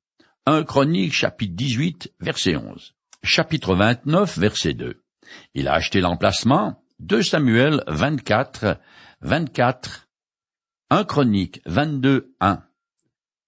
1 0.47 0.63
Chronique, 0.63 1.13
chapitre 1.13 1.53
18, 1.57 2.15
verset 2.21 2.57
11. 2.57 2.95
Chapitre 3.23 3.75
29, 3.75 4.39
verset 4.39 4.73
2. 4.73 5.03
Il 5.53 5.69
a 5.69 5.75
acheté 5.75 6.01
l'emplacement. 6.01 6.83
2 7.01 7.23
Samuel 7.23 7.85
24, 7.87 8.79
24. 9.21 10.09
1 10.89 11.05
Chronique 11.05 11.61
22, 11.67 12.35
1. 12.41 12.63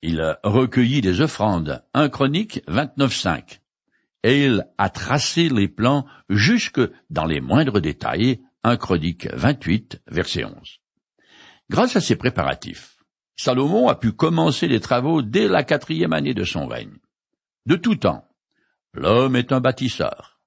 Il 0.02 0.20
a 0.20 0.40
recueilli 0.44 1.00
des 1.00 1.22
offrandes. 1.22 1.82
1 1.94 2.10
Chronique 2.10 2.60
29, 2.68 3.14
5 3.14 3.61
il 4.24 4.66
a 4.78 4.88
tracé 4.88 5.48
les 5.48 5.68
plans 5.68 6.06
jusque 6.28 6.80
dans 7.10 7.24
les 7.24 7.40
moindres 7.40 7.80
détails, 7.80 8.40
1 8.64 8.76
Chronique 8.76 9.28
28, 9.32 10.02
verset 10.06 10.44
11. 10.44 10.54
Grâce 11.70 11.96
à 11.96 12.00
ces 12.00 12.16
préparatifs, 12.16 12.96
Salomon 13.36 13.88
a 13.88 13.96
pu 13.96 14.12
commencer 14.12 14.68
les 14.68 14.80
travaux 14.80 15.22
dès 15.22 15.48
la 15.48 15.64
quatrième 15.64 16.12
année 16.12 16.34
de 16.34 16.44
son 16.44 16.66
règne. 16.66 16.98
De 17.66 17.76
tout 17.76 17.96
temps, 17.96 18.28
l'homme 18.94 19.36
est 19.36 19.52
un 19.52 19.60
bâtisseur. 19.60 20.40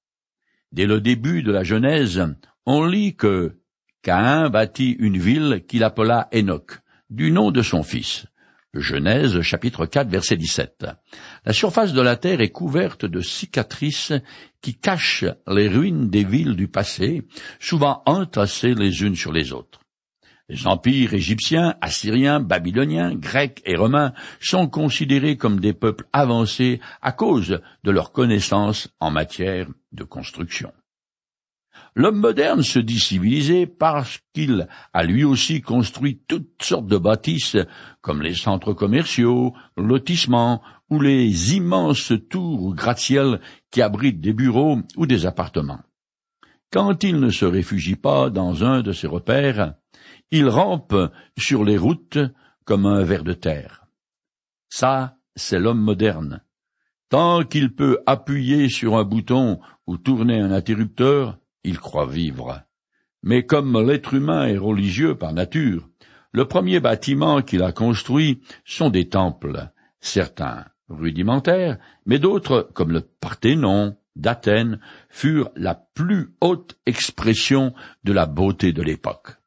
Dès 0.72 0.86
le 0.86 1.02
début 1.02 1.44
de 1.44 1.52
la 1.52 1.64
Genèse, 1.64 2.24
on 2.66 2.86
lit 2.86 3.16
que 3.16 3.60
Caïn 4.02 4.50
bâtit 4.50 4.92
une 5.00 5.18
ville 5.18 5.64
qu'il 5.68 5.84
appela 5.84 6.30
Enoch, 6.34 6.80
du 7.10 7.32
nom 7.32 7.52
de 7.52 7.62
son 7.62 7.84
fils. 7.84 8.28
Genèse 8.76 9.42
chapitre 9.42 9.86
4 9.86 10.10
verset 10.10 10.38
17. 10.38 10.86
La 11.46 11.54
surface 11.54 11.94
de 11.94 12.02
la 12.02 12.18
terre 12.18 12.42
est 12.42 12.52
couverte 12.52 13.06
de 13.06 13.22
cicatrices 13.22 14.14
qui 14.62 14.76
cachent 14.76 15.26
les 15.48 15.68
ruines 15.68 16.10
des 16.10 16.24
villes 16.24 16.56
du 16.56 16.68
passé, 16.68 17.24
souvent 17.60 18.04
entassées 18.06 18.76
les 18.76 19.02
unes 19.02 19.16
sur 19.16 19.32
les 19.32 19.54
autres. 19.54 19.80
Les 20.48 20.68
empires 20.68 21.16
égyptiens, 21.16 21.76
assyriens, 21.82 22.40
babyloniens, 22.40 23.16
grecs 23.16 23.64
et 23.66 23.76
romains 23.76 24.14
sont 24.40 24.68
considérés 24.68 25.38
comme 25.38 25.60
des 25.60 25.74
peuples 25.74 26.06
avancés 26.14 26.80
à 27.02 27.12
cause 27.12 27.62
de 27.84 27.92
leur 27.92 28.12
connaissance 28.12 28.90
en 29.00 29.10
matière 29.10 29.68
de 29.92 30.04
construction. 30.04 30.72
L'homme 31.98 32.20
moderne 32.20 32.62
se 32.62 32.80
dit 32.80 33.00
civilisé 33.00 33.66
parce 33.68 34.20
qu'il 34.34 34.68
a 34.92 35.04
lui 35.04 35.24
aussi 35.24 35.62
construit 35.62 36.22
toutes 36.28 36.62
sortes 36.62 36.88
de 36.88 36.98
bâtisses, 36.98 37.56
comme 38.02 38.22
les 38.22 38.36
centres 38.36 38.74
commerciaux, 38.74 39.54
lotissements 39.78 40.62
ou 40.90 41.00
les 41.00 41.56
immenses 41.56 42.12
tours 42.30 42.64
ou 42.64 42.74
gratte-ciels 42.74 43.40
qui 43.72 43.82
abritent 43.82 44.20
des 44.20 44.34
bureaux 44.34 44.80
ou 44.98 45.06
des 45.06 45.26
appartements. 45.26 45.80
Quand 46.70 47.02
il 47.06 47.22
ne 47.22 47.30
se 47.30 47.46
réfugie 47.46 47.96
pas 47.96 48.30
dans 48.30 48.66
un 48.66 48.82
de 48.82 48.92
ces 48.92 49.08
repères, 49.08 49.76
il 50.32 50.50
rampe 50.50 50.96
sur 51.38 51.64
les 51.64 51.78
routes 51.78 52.20
comme 52.66 52.86
un 52.86 53.04
ver 53.04 53.24
de 53.24 53.34
terre. 53.34 53.86
Ça, 54.68 55.18
c'est 55.38 55.60
l'homme 55.60 55.82
moderne. 55.82 56.44
Tant 57.08 57.44
qu'il 57.44 57.74
peut 57.74 58.00
appuyer 58.06 58.68
sur 58.68 58.98
un 58.98 59.06
bouton 59.06 59.62
ou 59.88 59.98
tourner 59.98 60.42
un 60.42 60.52
interrupteur, 60.52 61.38
il 61.66 61.80
croit 61.80 62.08
vivre. 62.08 62.62
Mais 63.24 63.46
comme 63.46 63.82
l'être 63.86 64.14
humain 64.14 64.48
est 64.48 64.58
religieux 64.58 65.16
par 65.16 65.34
nature, 65.34 65.90
le 66.32 66.46
premier 66.46 66.80
bâtiment 66.80 67.42
qu'il 67.42 67.64
a 67.64 67.72
construit 67.72 68.42
sont 68.66 68.90
des 68.90 69.10
temples, 69.10 69.70
certains 70.00 70.66
rudimentaires, 70.90 71.78
mais 72.06 72.20
d'autres, 72.20 72.70
comme 72.74 72.92
le 72.92 73.02
Parthénon 73.02 73.98
d'Athènes, 74.16 74.80
furent 75.10 75.50
la 75.56 75.76
plus 75.76 76.36
haute 76.42 76.78
expression 76.86 77.74
de 78.04 78.14
la 78.14 78.26
beauté 78.26 78.74
de 78.74 78.82
l'époque. 78.82 79.38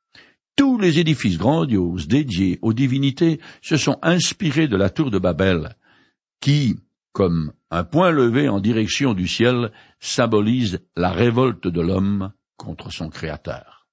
Tous 0.57 0.79
les 0.79 0.99
édifices 0.99 1.39
grandioses 1.39 2.09
dédiés 2.09 2.59
aux 2.63 2.73
divinités 2.73 3.39
se 3.63 3.77
sont 3.77 3.99
inspirés 4.03 4.67
de 4.67 4.77
la 4.77 4.91
tour 4.91 5.11
de 5.11 5.19
Babel, 5.19 5.77
qui, 6.41 6.77
comme 7.13 7.53
un 7.71 7.85
point 7.85 8.11
levé 8.11 8.49
en 8.49 8.61
direction 8.61 9.15
du 9.15 9.29
ciel, 9.29 9.73
symbolise 10.01 10.81
la 10.97 11.11
révolte 11.11 11.67
de 11.67 11.81
l'homme 11.81 12.33
contre 12.57 12.91
son 12.91 13.11
Créateur. 13.11 13.87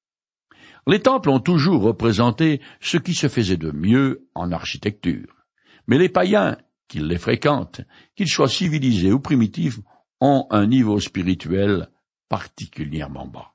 Les 0.88 1.02
temples 1.02 1.30
ont 1.30 1.40
toujours 1.40 1.82
représenté 1.82 2.62
ce 2.80 2.98
qui 2.98 3.14
se 3.14 3.28
faisait 3.28 3.58
de 3.58 3.72
mieux 3.72 4.30
en 4.36 4.52
architecture. 4.52 5.46
Mais 5.88 5.98
les 5.98 6.10
païens 6.10 6.58
qui 6.88 7.00
les 7.00 7.18
fréquentent, 7.18 7.82
qu'ils 8.16 8.30
soient 8.30 8.48
civilisés 8.48 9.12
ou 9.12 9.20
primitifs, 9.20 9.80
ont 10.22 10.48
un 10.52 10.68
niveau 10.68 11.00
spirituel 11.00 11.90
particulièrement 12.30 13.28
bas. 13.28 13.54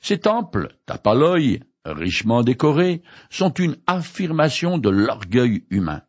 Ces 0.00 0.18
temples, 0.18 0.76
tape 0.86 1.06
à 1.06 1.14
l'œil, 1.14 1.60
richement 1.84 2.42
décorés, 2.42 3.02
sont 3.30 3.52
une 3.52 3.76
affirmation 3.86 4.78
de 4.78 4.88
l'orgueil 4.88 5.66
humain. 5.70 6.02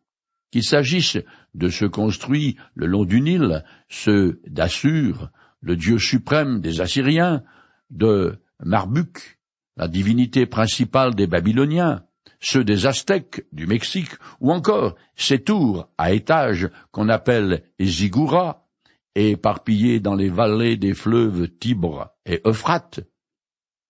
Qu'il 0.50 0.64
s'agisse 0.64 1.18
de 1.54 1.68
ceux 1.68 1.88
construits 1.88 2.56
le 2.74 2.86
long 2.86 3.04
du 3.04 3.20
Nil, 3.20 3.64
ceux 3.88 4.40
d'Assur, 4.46 5.30
le 5.60 5.76
dieu 5.76 5.98
suprême 5.98 6.60
des 6.60 6.80
Assyriens, 6.80 7.42
de 7.90 8.38
Marbuk, 8.60 9.38
la 9.76 9.88
divinité 9.88 10.46
principale 10.46 11.14
des 11.14 11.26
Babyloniens, 11.26 12.04
ceux 12.40 12.64
des 12.64 12.86
Aztèques 12.86 13.46
du 13.52 13.66
Mexique, 13.66 14.12
ou 14.40 14.52
encore 14.52 14.96
ces 15.16 15.42
tours 15.42 15.88
à 15.98 16.12
étages 16.12 16.68
qu'on 16.90 17.08
appelle 17.08 17.64
ziggurat, 17.80 18.66
éparpillées 19.14 20.00
dans 20.00 20.14
les 20.14 20.28
vallées 20.28 20.76
des 20.76 20.94
fleuves 20.94 21.48
Tibre 21.58 22.10
et 22.24 22.40
Euphrate. 22.46 23.00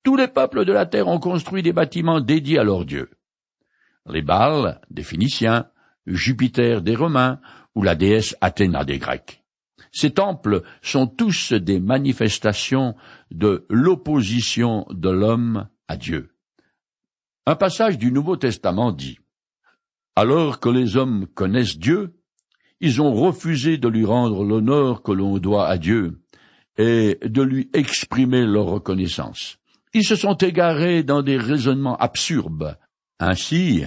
Tous 0.02 0.16
les 0.16 0.28
peuples 0.28 0.64
de 0.64 0.72
la 0.72 0.86
terre 0.86 1.08
ont 1.08 1.18
construit 1.18 1.62
des 1.62 1.72
bâtiments 1.72 2.20
dédiés 2.20 2.58
à 2.58 2.64
leur 2.64 2.84
dieu. 2.84 3.10
Les 4.06 4.22
Baals 4.22 4.80
des 4.90 5.02
Phéniciens, 5.02 5.68
Jupiter 6.08 6.82
des 6.82 6.96
Romains 6.96 7.40
ou 7.74 7.82
la 7.82 7.94
déesse 7.94 8.36
Athéna 8.40 8.84
des 8.84 8.98
Grecs. 8.98 9.42
Ces 9.92 10.10
temples 10.10 10.62
sont 10.82 11.06
tous 11.06 11.52
des 11.52 11.80
manifestations 11.80 12.94
de 13.30 13.66
l'opposition 13.70 14.86
de 14.90 15.10
l'homme 15.10 15.68
à 15.86 15.96
Dieu. 15.96 16.34
Un 17.46 17.56
passage 17.56 17.98
du 17.98 18.12
Nouveau 18.12 18.36
Testament 18.36 18.92
dit 18.92 19.18
Alors 20.16 20.60
que 20.60 20.68
les 20.68 20.96
hommes 20.96 21.26
connaissent 21.34 21.78
Dieu, 21.78 22.14
ils 22.80 23.00
ont 23.00 23.14
refusé 23.14 23.78
de 23.78 23.88
lui 23.88 24.04
rendre 24.04 24.44
l'honneur 24.44 25.02
que 25.02 25.12
l'on 25.12 25.38
doit 25.38 25.66
à 25.66 25.78
Dieu 25.78 26.20
et 26.76 27.18
de 27.24 27.42
lui 27.42 27.70
exprimer 27.72 28.46
leur 28.46 28.66
reconnaissance. 28.66 29.58
Ils 29.94 30.04
se 30.04 30.14
sont 30.14 30.36
égarés 30.36 31.02
dans 31.02 31.22
des 31.22 31.38
raisonnements 31.38 31.96
absurdes. 31.96 32.78
Ainsi, 33.18 33.82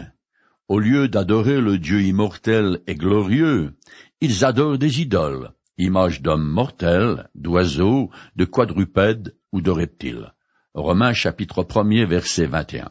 au 0.72 0.80
lieu 0.80 1.10
d'adorer 1.10 1.60
le 1.60 1.78
Dieu 1.78 2.02
immortel 2.02 2.80
et 2.88 2.96
glorieux, 2.96 3.76
ils 4.22 4.46
adorent 4.46 4.78
des 4.78 5.02
idoles, 5.02 5.52
images 5.78 6.22
d'hommes 6.22 6.48
mortels, 6.48 7.30
d'oiseaux, 7.36 8.10
de 8.38 8.46
quadrupèdes 8.46 9.36
ou 9.52 9.60
de 9.60 9.70
reptiles. 9.70 10.34
Romains 10.74 11.12
chapitre 11.12 11.68
1 11.70 12.06
verset 12.06 12.46
21. 12.46 12.90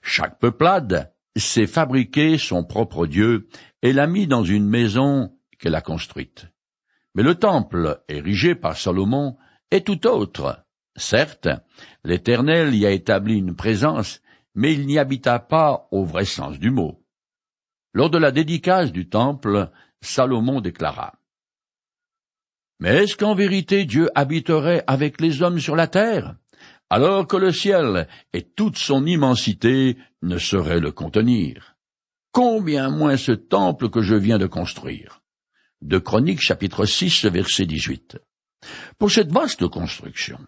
Chaque 0.00 0.38
peuplade 0.38 1.12
s'est 1.36 1.66
fabriqué 1.66 2.38
son 2.38 2.64
propre 2.64 3.06
Dieu 3.06 3.50
et 3.82 3.92
l'a 3.92 4.06
mis 4.06 4.26
dans 4.26 4.42
une 4.42 4.66
maison 4.66 5.36
qu'elle 5.58 5.74
a 5.74 5.82
construite. 5.82 6.46
Mais 7.14 7.22
le 7.22 7.34
temple, 7.34 8.00
érigé 8.08 8.54
par 8.54 8.78
Salomon, 8.78 9.36
est 9.70 9.86
tout 9.86 10.06
autre. 10.06 10.64
Certes, 10.96 11.50
l'Éternel 12.02 12.74
y 12.74 12.86
a 12.86 12.92
établi 12.92 13.36
une 13.36 13.54
présence, 13.54 14.22
mais 14.58 14.74
il 14.74 14.88
n'y 14.88 14.98
habita 14.98 15.38
pas 15.38 15.86
au 15.92 16.04
vrai 16.04 16.24
sens 16.24 16.58
du 16.58 16.72
mot. 16.72 17.00
Lors 17.94 18.10
de 18.10 18.18
la 18.18 18.32
dédicace 18.32 18.90
du 18.90 19.08
temple, 19.08 19.70
Salomon 20.00 20.60
déclara 20.60 21.14
Mais 22.80 23.04
est-ce 23.04 23.16
qu'en 23.16 23.36
vérité 23.36 23.84
Dieu 23.84 24.10
habiterait 24.16 24.82
avec 24.88 25.20
les 25.20 25.42
hommes 25.42 25.60
sur 25.60 25.76
la 25.76 25.86
terre, 25.86 26.34
alors 26.90 27.28
que 27.28 27.36
le 27.36 27.52
ciel 27.52 28.08
et 28.32 28.42
toute 28.42 28.78
son 28.78 29.06
immensité 29.06 29.96
ne 30.22 30.38
sauraient 30.38 30.80
le 30.80 30.90
contenir? 30.90 31.76
Combien 32.32 32.90
moins 32.90 33.16
ce 33.16 33.32
temple 33.32 33.90
que 33.90 34.02
je 34.02 34.16
viens 34.16 34.38
de 34.38 34.46
construire? 34.46 35.22
De 35.82 35.98
Chroniques 35.98 36.42
chapitre 36.42 36.84
6 36.84 37.26
verset 37.26 37.64
18. 37.64 38.18
Pour 38.98 39.12
cette 39.12 39.30
vaste 39.30 39.68
construction, 39.68 40.40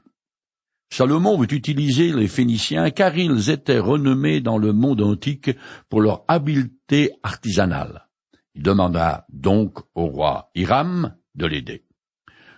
Salomon 0.92 1.38
veut 1.38 1.52
utiliser 1.52 2.12
les 2.12 2.26
Phéniciens 2.26 2.90
car 2.90 3.16
ils 3.16 3.48
étaient 3.50 3.78
renommés 3.78 4.40
dans 4.40 4.58
le 4.58 4.72
monde 4.72 5.00
antique 5.00 5.50
pour 5.88 6.00
leur 6.00 6.24
habileté 6.26 7.12
artisanale. 7.22 8.08
Il 8.54 8.62
demanda 8.62 9.24
donc 9.28 9.78
au 9.94 10.06
roi 10.06 10.50
Hiram 10.54 11.14
de 11.36 11.46
l'aider. 11.46 11.84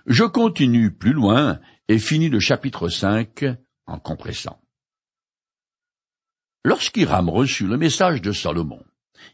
Je 0.06 0.24
continue 0.24 0.90
plus 0.90 1.12
loin 1.12 1.60
et 1.88 1.98
finis 1.98 2.30
le 2.30 2.40
chapitre 2.40 2.88
5 2.88 3.44
en 3.86 3.98
compressant. 3.98 4.60
Lorsqu'Hiram 6.64 7.28
reçut 7.28 7.66
le 7.66 7.76
message 7.76 8.22
de 8.22 8.32
Salomon, 8.32 8.82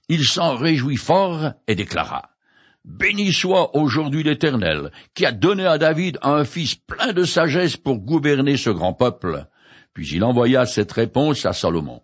il 0.09 0.25
s'en 0.25 0.57
réjouit 0.57 0.97
fort 0.97 1.53
et 1.69 1.77
déclara 1.77 2.31
Béni 2.85 3.33
soit 3.33 3.77
aujourd'hui 3.77 4.23
l'Éternel, 4.23 4.91
qui 5.15 5.27
a 5.27 5.33
donné 5.33 5.67
à 5.67 5.79
David 5.79 6.19
un 6.23 6.45
fils 6.45 6.75
plein 6.75 7.13
de 7.13 7.25
sagesse 7.25 7.77
pour 7.77 7.99
gouverner 7.99 8.57
ce 8.57 8.71
grand 8.71 8.95
peuple. 8.95 9.47
Puis 9.95 10.09
il 10.15 10.25
envoya 10.25 10.65
cette 10.65 10.93
réponse 10.93 11.45
à 11.45 11.53
Salomon. 11.53 12.03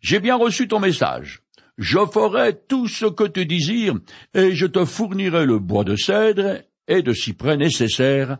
J'ai 0.00 0.20
bien 0.20 0.36
reçu 0.36 0.68
ton 0.68 0.80
message. 0.80 1.42
Je 1.78 1.98
ferai 2.12 2.58
tout 2.68 2.88
ce 2.88 3.06
que 3.06 3.24
tu 3.24 3.46
désires, 3.46 3.94
et 4.34 4.54
je 4.54 4.66
te 4.66 4.84
fournirai 4.84 5.46
le 5.46 5.58
bois 5.58 5.84
de 5.84 5.96
cèdre 5.96 6.60
et 6.88 7.02
de 7.02 7.12
cyprès 7.12 7.56
nécessaire. 7.56 8.38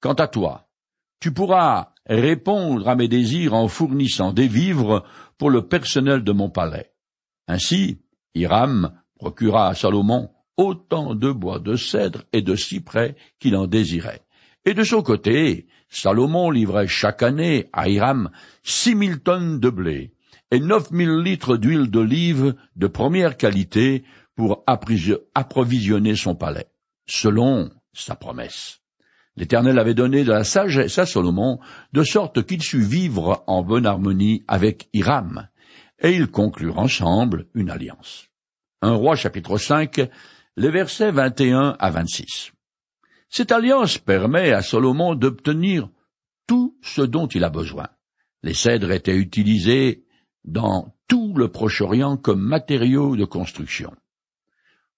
Quant 0.00 0.14
à 0.14 0.26
toi, 0.26 0.68
tu 1.20 1.32
pourras 1.32 1.92
répondre 2.06 2.88
à 2.88 2.96
mes 2.96 3.08
désirs 3.08 3.54
en 3.54 3.68
fournissant 3.68 4.32
des 4.32 4.48
vivres 4.48 5.04
pour 5.38 5.50
le 5.50 5.68
personnel 5.68 6.24
de 6.24 6.32
mon 6.32 6.50
palais. 6.50 6.92
Ainsi, 7.46 8.00
Hiram 8.34 8.92
procura 9.18 9.68
à 9.68 9.74
Salomon 9.74 10.30
autant 10.60 11.14
de 11.14 11.32
bois 11.32 11.58
de 11.58 11.74
cèdre 11.74 12.24
et 12.34 12.42
de 12.42 12.54
cyprès 12.54 13.16
qu'il 13.38 13.56
en 13.56 13.66
désirait. 13.66 14.20
Et 14.66 14.74
de 14.74 14.84
son 14.84 15.02
côté, 15.02 15.66
Salomon 15.88 16.50
livrait 16.50 16.86
chaque 16.86 17.22
année 17.22 17.70
à 17.72 17.88
Hiram 17.88 18.28
six 18.62 18.94
mille 18.94 19.20
tonnes 19.20 19.58
de 19.58 19.70
blé 19.70 20.12
et 20.50 20.60
neuf 20.60 20.90
mille 20.90 21.16
litres 21.22 21.56
d'huile 21.56 21.86
d'olive 21.86 22.54
de 22.76 22.86
première 22.86 23.38
qualité 23.38 24.04
pour 24.36 24.62
approvisionner 24.66 26.14
son 26.14 26.34
palais, 26.34 26.68
selon 27.06 27.70
sa 27.94 28.14
promesse. 28.14 28.80
L'Éternel 29.36 29.78
avait 29.78 29.94
donné 29.94 30.24
de 30.24 30.32
la 30.32 30.44
sagesse 30.44 30.98
à 30.98 31.06
Salomon, 31.06 31.58
de 31.94 32.02
sorte 32.02 32.44
qu'il 32.44 32.62
sut 32.62 32.82
vivre 32.82 33.44
en 33.46 33.62
bonne 33.62 33.86
harmonie 33.86 34.44
avec 34.46 34.90
Hiram, 34.92 35.48
et 36.02 36.10
ils 36.10 36.30
conclurent 36.30 36.78
ensemble 36.78 37.46
une 37.54 37.70
alliance. 37.70 38.26
Un 38.82 38.92
roi 38.92 39.16
chapitre 39.16 39.56
5 39.56 40.08
les 40.56 40.70
versets 40.70 41.10
21 41.10 41.76
à 41.78 41.90
26. 41.90 42.52
Cette 43.28 43.52
alliance 43.52 43.98
permet 43.98 44.52
à 44.52 44.62
Salomon 44.62 45.14
d'obtenir 45.14 45.88
tout 46.46 46.76
ce 46.82 47.02
dont 47.02 47.28
il 47.28 47.44
a 47.44 47.50
besoin. 47.50 47.88
Les 48.42 48.54
cèdres 48.54 48.90
étaient 48.90 49.16
utilisés 49.16 50.04
dans 50.44 50.94
tout 51.06 51.34
le 51.36 51.48
Proche-Orient 51.48 52.16
comme 52.16 52.40
matériaux 52.40 53.16
de 53.16 53.24
construction. 53.24 53.94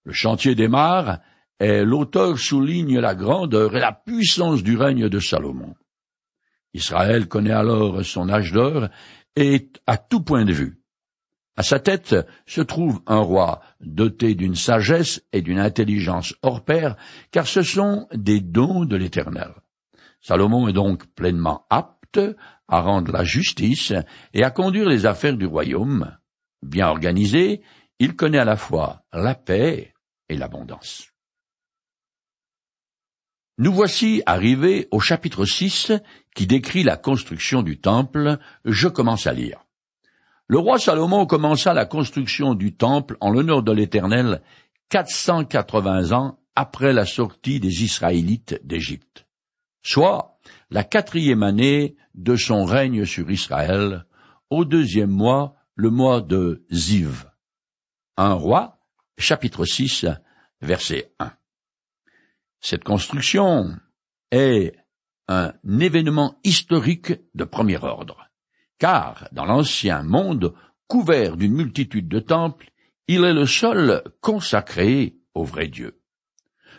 Le 0.03 0.13
chantier 0.13 0.55
démarre 0.55 1.19
et 1.59 1.83
l'auteur 1.83 2.37
souligne 2.37 2.99
la 2.99 3.15
grandeur 3.15 3.75
et 3.75 3.79
la 3.79 3.93
puissance 3.93 4.63
du 4.63 4.75
règne 4.75 5.09
de 5.09 5.19
Salomon. 5.19 5.75
Israël 6.73 7.27
connaît 7.27 7.51
alors 7.51 8.03
son 8.03 8.29
âge 8.29 8.51
d'or 8.51 8.87
et 9.35 9.69
à 9.85 9.97
tout 9.97 10.21
point 10.21 10.45
de 10.45 10.53
vue. 10.53 10.82
À 11.55 11.61
sa 11.61 11.79
tête 11.79 12.15
se 12.47 12.61
trouve 12.61 13.01
un 13.05 13.19
roi 13.19 13.61
doté 13.79 14.33
d'une 14.33 14.55
sagesse 14.55 15.23
et 15.33 15.41
d'une 15.41 15.59
intelligence 15.59 16.33
hors 16.41 16.63
pair, 16.63 16.95
car 17.31 17.45
ce 17.45 17.61
sont 17.61 18.07
des 18.13 18.39
dons 18.39 18.85
de 18.85 18.95
l'Éternel. 18.95 19.51
Salomon 20.19 20.67
est 20.67 20.73
donc 20.73 21.05
pleinement 21.13 21.65
apte 21.69 22.19
à 22.67 22.81
rendre 22.81 23.11
la 23.11 23.23
justice 23.23 23.93
et 24.33 24.43
à 24.43 24.49
conduire 24.49 24.89
les 24.89 25.05
affaires 25.05 25.37
du 25.37 25.45
royaume. 25.45 26.17
Bien 26.63 26.87
organisé, 26.87 27.61
il 27.99 28.15
connaît 28.15 28.39
à 28.39 28.45
la 28.45 28.57
fois 28.57 29.03
la 29.13 29.35
paix 29.35 29.93
et 30.29 30.37
l'abondance. 30.37 31.09
Nous 33.59 33.71
voici 33.71 34.23
arrivés 34.25 34.87
au 34.89 34.99
chapitre 34.99 35.45
6 35.45 35.91
qui 36.35 36.47
décrit 36.47 36.83
la 36.83 36.97
construction 36.97 37.61
du 37.61 37.79
temple. 37.79 38.39
Je 38.65 38.87
commence 38.87 39.27
à 39.27 39.33
lire. 39.33 39.62
Le 40.53 40.59
roi 40.59 40.77
Salomon 40.77 41.25
commença 41.25 41.73
la 41.73 41.87
construction 41.87 42.53
du 42.53 42.75
temple 42.75 43.17
en 43.21 43.31
l'honneur 43.31 43.63
de 43.63 43.71
l'Éternel 43.71 44.43
quatre 44.87 45.09
cent 45.09 45.45
quatre-vingts 45.45 46.11
ans 46.11 46.37
après 46.53 46.93
la 46.93 47.07
sortie 47.07 47.59
des 47.59 47.83
Israélites 47.83 48.61
d'Égypte, 48.63 49.25
soit 49.81 50.37
la 50.69 50.83
quatrième 50.83 51.41
année 51.41 51.95
de 52.13 52.35
son 52.35 52.65
règne 52.65 53.03
sur 53.03 53.31
Israël, 53.31 54.05
au 54.51 54.63
deuxième 54.63 55.09
mois, 55.09 55.55
le 55.73 55.89
mois 55.89 56.21
de 56.21 56.63
Ziv. 56.71 57.25
Un 58.15 58.33
roi, 58.33 58.77
chapitre 59.17 59.65
6, 59.65 60.05
verset 60.61 61.15
1. 61.17 61.31
Cette 62.59 62.83
construction 62.83 63.75
est 64.29 64.75
un 65.27 65.53
événement 65.79 66.35
historique 66.43 67.13
de 67.33 67.43
premier 67.43 67.83
ordre 67.83 68.29
car 68.83 69.29
dans 69.31 69.45
l'ancien 69.45 70.03
monde, 70.03 70.53
couvert 70.87 71.37
d'une 71.37 71.53
multitude 71.53 72.09
de 72.09 72.19
temples, 72.19 72.69
il 73.07 73.23
est 73.23 73.33
le 73.33 73.45
seul 73.45 74.03
consacré 74.19 75.15
au 75.33 75.45
vrai 75.45 75.69
Dieu. 75.69 76.01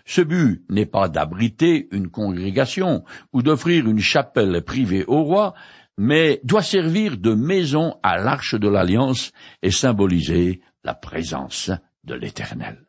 Ce 0.05 0.21
but 0.21 0.67
n'est 0.69 0.85
pas 0.85 1.09
d'abriter 1.09 1.89
une 1.93 2.11
congrégation 2.11 3.05
ou 3.33 3.41
d'offrir 3.41 3.89
une 3.89 4.01
chapelle 4.01 4.61
privée 4.61 5.07
au 5.07 5.23
roi, 5.23 5.55
mais 5.97 6.43
doit 6.45 6.61
servir 6.61 7.17
de 7.17 7.33
maison 7.33 7.97
à 8.03 8.19
l'arche 8.19 8.55
de 8.55 8.69
l'alliance 8.69 9.33
et 9.63 9.71
symboliser 9.71 10.61
la 10.83 10.93
présence 10.93 11.71
de 12.05 12.15
l'Éternel. 12.15 12.85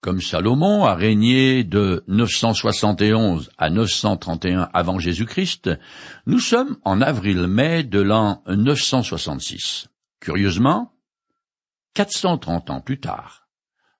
Comme 0.00 0.22
Salomon 0.22 0.84
a 0.84 0.94
régné 0.94 1.62
de 1.62 2.04
971 2.08 3.50
à 3.58 3.68
931 3.68 4.70
avant 4.72 4.98
Jésus-Christ, 4.98 5.70
nous 6.24 6.38
sommes 6.38 6.78
en 6.84 7.02
avril-mai 7.02 7.82
de 7.82 8.00
l'an 8.00 8.42
966. 8.46 9.88
Curieusement, 10.18 10.94
430 11.92 12.70
ans 12.70 12.80
plus 12.80 12.98
tard, 12.98 13.46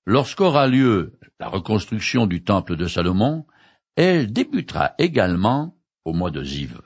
lorsqu'aura 0.07 0.67
lieu 0.69 1.19
la 1.39 1.49
reconstruction 1.49 2.27
du 2.27 2.43
temple 2.43 2.77
de 2.77 2.87
Salomon, 2.87 3.45
elle 3.95 4.33
débutera 4.33 4.95
également 4.97 5.77
au 6.07 6.15
mois 6.15 6.31
de 6.31 6.43
Ziv. 6.43 6.81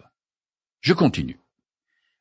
Je 0.80 0.92
continue. 0.92 1.38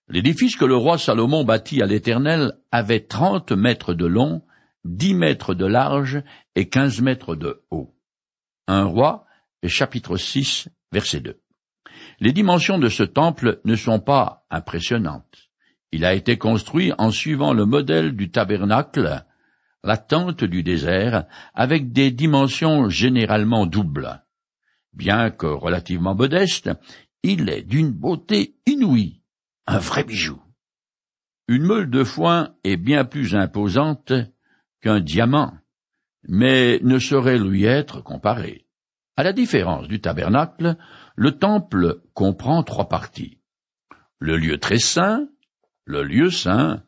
L'édifice 0.10 0.56
que 0.56 0.66
le 0.66 0.76
roi 0.76 1.00
Salomon 1.00 1.44
bâtit 1.44 1.82
à 1.82 1.88
l'Éternel 1.88 2.54
avait 2.72 3.00
trente 3.00 3.52
mètres 3.52 3.96
de 3.96 4.06
long 4.06 4.44
dix 4.84 5.14
mètres 5.14 5.54
de 5.54 5.66
large 5.66 6.24
et 6.56 6.70
quinze 6.70 7.02
mètres 7.02 7.36
de 7.36 7.64
haut. 7.72 7.96
Un 8.68 8.86
roi, 8.86 9.26
chapitre 9.66 10.18
6, 10.18 10.70
verset 10.92 11.22
2. 11.22 11.40
Les 12.20 12.32
dimensions 12.32 12.80
de 12.80 12.90
ce 12.90 13.04
temple 13.04 13.62
ne 13.66 13.76
sont 13.76 14.00
pas 14.00 14.46
impressionnantes. 14.50 15.50
Il 15.92 16.06
a 16.06 16.14
été 16.14 16.38
construit 16.38 16.92
en 16.98 17.12
suivant 17.12 17.54
le 17.54 17.66
modèle 17.66 18.16
du 18.16 18.32
tabernacle 18.32 19.26
la 19.84 19.98
tente 19.98 20.44
du 20.44 20.64
désert 20.64 21.26
avec 21.54 21.92
des 21.92 22.12
dimensions 22.12 22.90
généralement 22.90 23.66
doubles. 23.66 24.24
Bien 24.94 25.30
que 25.30 25.48
relativement 25.48 26.16
modeste, 26.16 26.70
il 27.24 27.50
est 27.50 27.64
d'une 27.64 27.92
beauté 27.92 28.56
inouïe, 28.66 29.22
un 29.68 29.80
vrai 29.80 30.04
bijou. 30.04 30.42
Une 31.48 31.64
meule 31.64 31.90
de 31.90 32.04
foin 32.04 32.56
est 32.64 32.78
bien 32.78 33.04
plus 33.04 33.36
imposante 33.36 34.14
qu'un 34.84 35.00
diamant, 35.00 35.54
mais 36.28 36.80
ne 36.84 37.00
saurait 37.00 37.40
lui 37.40 37.64
être 37.64 38.02
comparée. 38.02 38.68
À 39.16 39.24
la 39.24 39.32
différence 39.32 39.88
du 39.88 40.02
tabernacle, 40.02 40.76
le 41.16 41.32
temple 41.32 42.02
comprend 42.14 42.64
trois 42.64 42.90
parties. 42.90 43.40
Le 44.20 44.38
lieu 44.38 44.58
très 44.58 44.80
saint, 44.80 45.28
le 45.86 46.04
lieu 46.04 46.30
saint 46.30 46.84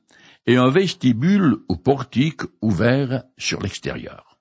et 0.46 0.58
un 0.58 0.70
vestibule 0.70 1.58
ou 1.70 1.78
portique 1.78 2.42
ouvert 2.62 3.24
sur 3.38 3.62
l'extérieur. 3.62 4.40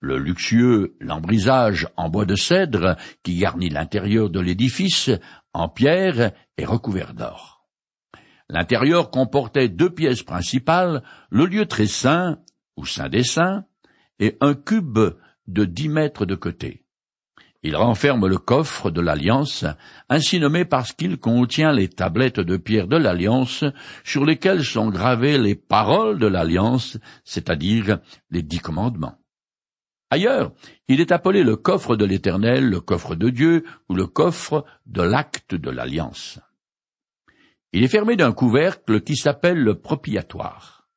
Le 0.00 0.18
luxueux 0.18 0.96
lambrisage 1.00 1.88
en 1.96 2.08
bois 2.08 2.26
de 2.26 2.36
cèdre 2.36 2.96
qui 3.22 3.36
garnit 3.38 3.68
l'intérieur 3.68 4.30
de 4.30 4.40
l'édifice 4.40 5.10
en 5.52 5.68
pierre 5.68 6.32
est 6.56 6.64
recouvert 6.64 7.14
d'or. 7.14 7.66
L'intérieur 8.50 9.10
comportait 9.10 9.68
deux 9.68 9.90
pièces 9.90 10.22
principales, 10.22 11.02
le 11.30 11.46
lieu 11.46 11.66
très 11.66 11.86
saint, 11.86 12.38
ou 12.78 12.86
saint 12.86 13.08
des 13.08 13.24
saints, 13.24 13.64
et 14.20 14.36
un 14.40 14.54
cube 14.54 15.00
de 15.48 15.64
dix 15.64 15.88
mètres 15.88 16.26
de 16.26 16.36
côté. 16.36 16.84
Il 17.64 17.74
renferme 17.74 18.28
le 18.28 18.38
coffre 18.38 18.90
de 18.90 19.00
l'Alliance, 19.00 19.64
ainsi 20.08 20.38
nommé 20.38 20.64
parce 20.64 20.92
qu'il 20.92 21.18
contient 21.18 21.72
les 21.72 21.88
tablettes 21.88 22.38
de 22.38 22.56
pierre 22.56 22.86
de 22.86 22.96
l'Alliance 22.96 23.64
sur 24.04 24.24
lesquelles 24.24 24.64
sont 24.64 24.90
gravées 24.90 25.38
les 25.38 25.56
paroles 25.56 26.20
de 26.20 26.28
l'Alliance, 26.28 26.98
c'est-à-dire 27.24 27.98
les 28.30 28.42
dix 28.42 28.60
commandements. 28.60 29.18
Ailleurs, 30.10 30.52
il 30.86 31.00
est 31.00 31.10
appelé 31.10 31.42
le 31.42 31.56
coffre 31.56 31.96
de 31.96 32.04
l'Éternel, 32.04 32.70
le 32.70 32.80
coffre 32.80 33.16
de 33.16 33.28
Dieu 33.28 33.64
ou 33.88 33.94
le 33.94 34.06
coffre 34.06 34.64
de 34.86 35.02
l'acte 35.02 35.56
de 35.56 35.70
l'Alliance. 35.70 36.38
Il 37.72 37.82
est 37.82 37.88
fermé 37.88 38.14
d'un 38.14 38.32
couvercle 38.32 39.02
qui 39.02 39.16
s'appelle 39.16 39.58
le 39.58 39.80
propiatoire. 39.80 40.88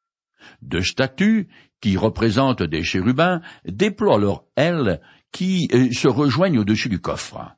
Deux 0.61 0.83
statues, 0.83 1.49
qui 1.81 1.97
représentent 1.97 2.63
des 2.63 2.83
chérubins, 2.83 3.41
déploient 3.65 4.19
leurs 4.19 4.45
ailes 4.55 5.01
qui 5.31 5.67
euh, 5.73 5.91
se 5.91 6.07
rejoignent 6.07 6.59
au-dessus 6.59 6.89
du 6.89 7.01
coffre. 7.01 7.55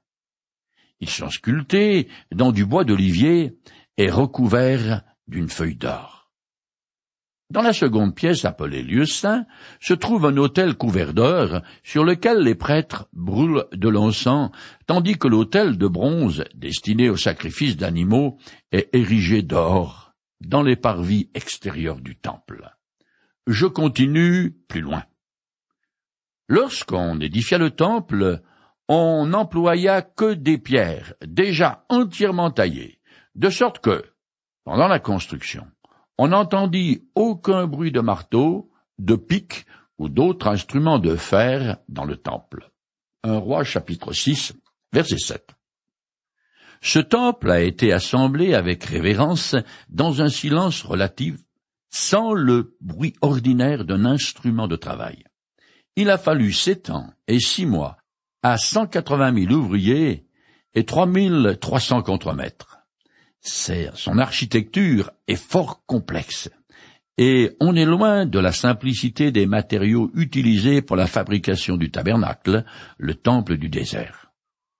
Ils 0.99 1.09
sont 1.09 1.29
sculptés 1.29 2.07
dans 2.31 2.51
du 2.51 2.65
bois 2.65 2.85
d'olivier 2.85 3.57
et 3.97 4.09
recouverts 4.09 5.03
d'une 5.27 5.49
feuille 5.49 5.75
d'or. 5.75 6.23
Dans 7.49 7.61
la 7.61 7.73
seconde 7.73 8.15
pièce 8.15 8.45
appelée 8.45 8.81
lieu 8.81 9.05
saint 9.05 9.45
se 9.79 9.93
trouve 9.93 10.25
un 10.25 10.37
autel 10.37 10.75
couvert 10.75 11.13
d'or 11.13 11.61
sur 11.83 12.03
lequel 12.03 12.39
les 12.39 12.55
prêtres 12.55 13.07
brûlent 13.13 13.65
de 13.73 13.89
l'encens, 13.89 14.49
tandis 14.87 15.19
que 15.19 15.27
l'autel 15.27 15.77
de 15.77 15.87
bronze 15.87 16.45
destiné 16.55 17.09
au 17.09 17.17
sacrifice 17.17 17.77
d'animaux 17.77 18.37
est 18.71 18.89
érigé 18.93 19.43
d'or 19.43 20.13
dans 20.41 20.63
les 20.63 20.75
parvis 20.75 21.29
extérieurs 21.35 21.99
du 21.99 22.15
temple. 22.15 22.73
Je 23.47 23.65
continue 23.65 24.51
plus 24.67 24.81
loin. 24.81 25.03
Lorsqu'on 26.47 27.19
édifia 27.19 27.57
le 27.57 27.71
temple, 27.71 28.41
on 28.87 29.27
n'employa 29.27 30.01
que 30.01 30.33
des 30.33 30.57
pierres 30.57 31.13
déjà 31.25 31.85
entièrement 31.89 32.51
taillées, 32.51 32.99
de 33.35 33.49
sorte 33.49 33.79
que, 33.79 34.03
pendant 34.63 34.87
la 34.87 34.99
construction, 34.99 35.67
on 36.17 36.29
n'entendit 36.29 37.07
aucun 37.15 37.67
bruit 37.67 37.91
de 37.91 38.01
marteau, 38.01 38.71
de 38.99 39.15
pic 39.15 39.65
ou 39.97 40.09
d'autres 40.09 40.47
instruments 40.47 40.99
de 40.99 41.15
fer 41.15 41.77
dans 41.89 42.05
le 42.05 42.17
temple. 42.17 42.71
Un 43.23 43.37
roi 43.37 43.63
chapitre 43.63 44.13
6, 44.13 44.53
verset 44.91 45.17
7. 45.17 45.55
Ce 46.81 46.99
temple 46.99 47.49
a 47.49 47.61
été 47.61 47.93
assemblé 47.93 48.53
avec 48.53 48.83
révérence 48.83 49.55
dans 49.89 50.21
un 50.21 50.29
silence 50.29 50.83
relatif, 50.83 51.35
sans 51.93 52.33
le 52.33 52.75
bruit 52.81 53.13
ordinaire 53.21 53.85
d'un 53.85 54.03
instrument 54.03 54.67
de 54.67 54.75
travail. 54.75 55.23
Il 55.95 56.09
a 56.09 56.17
fallu 56.17 56.51
sept 56.51 56.89
ans 56.89 57.13
et 57.27 57.39
six 57.39 57.67
mois 57.67 57.97
à 58.41 58.57
cent 58.57 58.87
quatre-vingt 58.87 59.31
mille 59.31 59.51
ouvriers 59.51 60.25
et 60.73 60.85
trois 60.85 61.07
trois 61.61 61.79
cents 61.79 62.01
contremaîtres. 62.01 62.79
Son 63.41 64.17
architecture 64.17 65.11
est 65.27 65.35
fort 65.35 65.85
complexe 65.85 66.49
et 67.19 67.55
on 67.59 67.75
est 67.75 67.85
loin 67.85 68.25
de 68.25 68.39
la 68.39 68.51
simplicité 68.51 69.31
des 69.31 69.45
matériaux 69.45 70.09
utilisés 70.15 70.81
pour 70.81 70.95
la 70.95 71.05
fabrication 71.05 71.77
du 71.77 71.91
tabernacle, 71.91 72.65
le 72.97 73.13
temple 73.13 73.57
du 73.57 73.69
désert. 73.69 74.22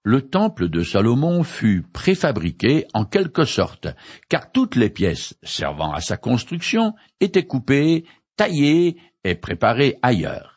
Le 0.04 0.22
temple 0.22 0.68
de 0.68 0.82
Salomon 0.82 1.42
fut 1.42 1.82
préfabriqué 1.92 2.86
en 2.94 3.04
quelque 3.04 3.44
sorte, 3.44 3.88
car 4.28 4.52
toutes 4.52 4.76
les 4.76 4.90
pièces 4.90 5.34
servant 5.42 5.92
à 5.92 6.00
sa 6.00 6.16
construction 6.16 6.94
étaient 7.20 7.46
coupées, 7.46 8.04
taillées 8.36 8.96
et 9.24 9.34
préparées 9.34 9.96
ailleurs 10.02 10.54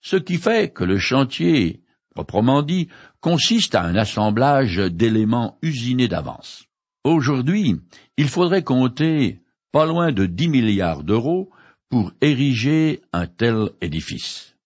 ce 0.00 0.16
qui 0.16 0.36
fait 0.36 0.72
que 0.72 0.84
le 0.84 0.98
chantier, 0.98 1.82
proprement 2.14 2.62
dit, 2.62 2.88
consiste 3.20 3.74
à 3.74 3.82
un 3.82 3.94
assemblage 3.94 4.76
d'éléments 4.76 5.58
usinés 5.62 6.08
d'avance. 6.08 6.64
Aujourd'hui, 7.04 7.76
il 8.16 8.28
faudrait 8.28 8.62
compter 8.62 9.40
pas 9.72 9.86
loin 9.86 10.12
de 10.12 10.26
dix 10.26 10.48
milliards 10.48 11.04
d'euros 11.04 11.50
pour 11.90 12.12
ériger 12.20 13.02
un 13.12 13.26
tel 13.26 13.70
édifice. 13.80 14.56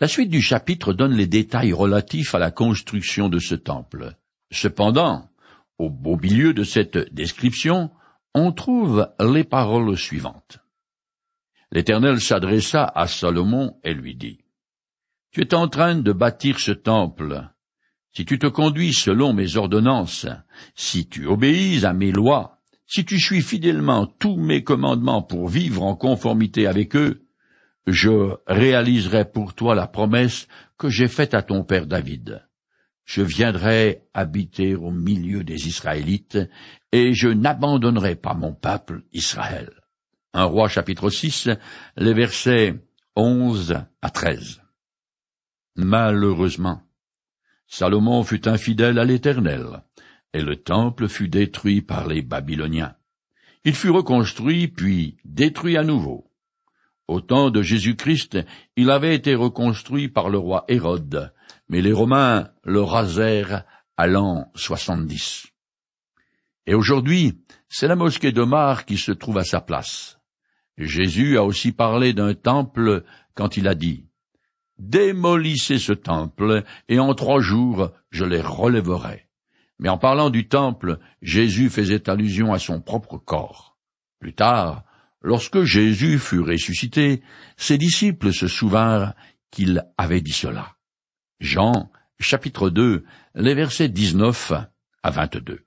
La 0.00 0.08
suite 0.08 0.30
du 0.30 0.40
chapitre 0.40 0.94
donne 0.94 1.12
les 1.12 1.26
détails 1.26 1.74
relatifs 1.74 2.34
à 2.34 2.38
la 2.38 2.50
construction 2.50 3.28
de 3.28 3.38
ce 3.38 3.54
temple. 3.54 4.16
Cependant, 4.50 5.28
au 5.76 5.90
beau 5.90 6.16
milieu 6.16 6.54
de 6.54 6.64
cette 6.64 7.12
description, 7.12 7.90
on 8.34 8.52
trouve 8.52 9.12
les 9.20 9.44
paroles 9.44 9.98
suivantes. 9.98 10.58
L'Éternel 11.70 12.18
s'adressa 12.18 12.90
à 12.94 13.06
Salomon 13.08 13.76
et 13.84 13.92
lui 13.92 14.14
dit, 14.14 14.38
tu 15.32 15.42
es 15.42 15.54
en 15.54 15.68
train 15.68 15.96
de 15.96 16.12
bâtir 16.12 16.58
ce 16.58 16.72
temple. 16.72 17.48
Si 18.12 18.24
tu 18.24 18.38
te 18.38 18.46
conduis 18.46 18.94
selon 18.94 19.34
mes 19.34 19.56
ordonnances, 19.56 20.26
si 20.74 21.08
tu 21.08 21.26
obéis 21.26 21.84
à 21.84 21.92
mes 21.92 22.10
lois, 22.10 22.58
si 22.86 23.04
tu 23.04 23.20
suis 23.20 23.42
fidèlement 23.42 24.06
tous 24.06 24.36
mes 24.36 24.64
commandements 24.64 25.22
pour 25.22 25.48
vivre 25.48 25.82
en 25.82 25.94
conformité 25.94 26.66
avec 26.66 26.96
eux, 26.96 27.26
je 27.86 28.36
réaliserai 28.46 29.30
pour 29.30 29.54
toi 29.54 29.74
la 29.74 29.86
promesse 29.86 30.46
que 30.78 30.88
j'ai 30.88 31.08
faite 31.08 31.34
à 31.34 31.42
ton 31.42 31.64
père 31.64 31.86
David. 31.86 32.46
Je 33.04 33.22
viendrai 33.22 34.04
habiter 34.14 34.74
au 34.74 34.90
milieu 34.90 35.42
des 35.42 35.66
Israélites, 35.66 36.38
et 36.92 37.12
je 37.14 37.28
n'abandonnerai 37.28 38.14
pas 38.14 38.34
mon 38.34 38.54
peuple 38.54 39.02
Israël. 39.12 39.70
Un 40.32 40.44
roi 40.44 40.68
chapitre 40.68 41.10
6, 41.10 41.48
les 41.96 42.14
versets 42.14 42.74
11 43.16 43.82
à 44.00 44.10
13. 44.10 44.62
Malheureusement, 45.76 46.82
Salomon 47.66 48.22
fut 48.22 48.46
infidèle 48.46 48.98
à 48.98 49.04
l'Éternel, 49.04 49.82
et 50.32 50.42
le 50.42 50.56
temple 50.56 51.08
fut 51.08 51.28
détruit 51.28 51.82
par 51.82 52.06
les 52.06 52.22
Babyloniens. 52.22 52.94
Il 53.64 53.74
fut 53.74 53.90
reconstruit 53.90 54.68
puis 54.68 55.18
détruit 55.24 55.76
à 55.76 55.82
nouveau. 55.82 56.29
Au 57.10 57.20
temps 57.20 57.50
de 57.50 57.60
Jésus-Christ, 57.60 58.38
il 58.76 58.88
avait 58.88 59.16
été 59.16 59.34
reconstruit 59.34 60.06
par 60.06 60.28
le 60.28 60.38
roi 60.38 60.64
Hérode, 60.68 61.32
mais 61.68 61.82
les 61.82 61.92
Romains 61.92 62.50
le 62.62 62.82
rasèrent 62.82 63.64
à 63.96 64.06
l'an 64.06 64.52
70. 64.54 65.48
Et 66.68 66.74
aujourd'hui, 66.74 67.42
c'est 67.68 67.88
la 67.88 67.96
mosquée 67.96 68.30
d'Omar 68.30 68.84
qui 68.84 68.96
se 68.96 69.10
trouve 69.10 69.38
à 69.38 69.44
sa 69.44 69.60
place. 69.60 70.20
Jésus 70.78 71.36
a 71.36 71.42
aussi 71.42 71.72
parlé 71.72 72.12
d'un 72.12 72.34
temple 72.34 73.02
quand 73.34 73.56
il 73.56 73.66
a 73.66 73.74
dit 73.74 74.06
Démolissez 74.78 75.80
ce 75.80 75.92
temple, 75.92 76.62
et 76.88 77.00
en 77.00 77.12
trois 77.14 77.40
jours 77.40 77.90
je 78.10 78.24
les 78.24 78.40
relèverai. 78.40 79.26
Mais 79.80 79.88
en 79.88 79.98
parlant 79.98 80.30
du 80.30 80.46
temple, 80.46 81.00
Jésus 81.22 81.70
faisait 81.70 82.08
allusion 82.08 82.52
à 82.52 82.60
son 82.60 82.80
propre 82.80 83.18
corps. 83.18 83.76
Plus 84.20 84.32
tard, 84.32 84.84
lorsque 85.22 85.62
Jésus 85.62 86.18
fut 86.18 86.40
ressuscité, 86.40 87.22
ses 87.56 87.78
disciples 87.78 88.32
se 88.32 88.48
souvinrent 88.48 89.14
qu'il 89.50 89.84
avait 89.98 90.20
dit 90.20 90.32
cela. 90.32 90.76
Jean, 91.40 91.90
chapitre 92.18 92.70
2, 92.70 93.04
les 93.34 93.54
versets 93.54 93.88
19 93.88 94.52
à 95.02 95.10
22. 95.10 95.64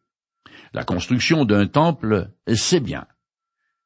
La 0.74 0.84
construction 0.84 1.46
d'un 1.46 1.68
temple, 1.68 2.32
c'est 2.54 2.80
bien. 2.80 3.06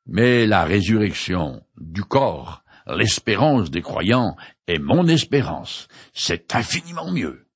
Mais 0.06 0.46
la 0.46 0.64
résurrection 0.64 1.64
du 1.78 2.04
corps 2.04 2.64
l'espérance 2.96 3.70
des 3.70 3.82
croyants 3.82 4.36
est 4.68 4.80
mon 4.80 5.08
espérance. 5.08 5.88
C'est 6.14 6.56
infiniment 6.56 7.12
mieux. 7.12 7.47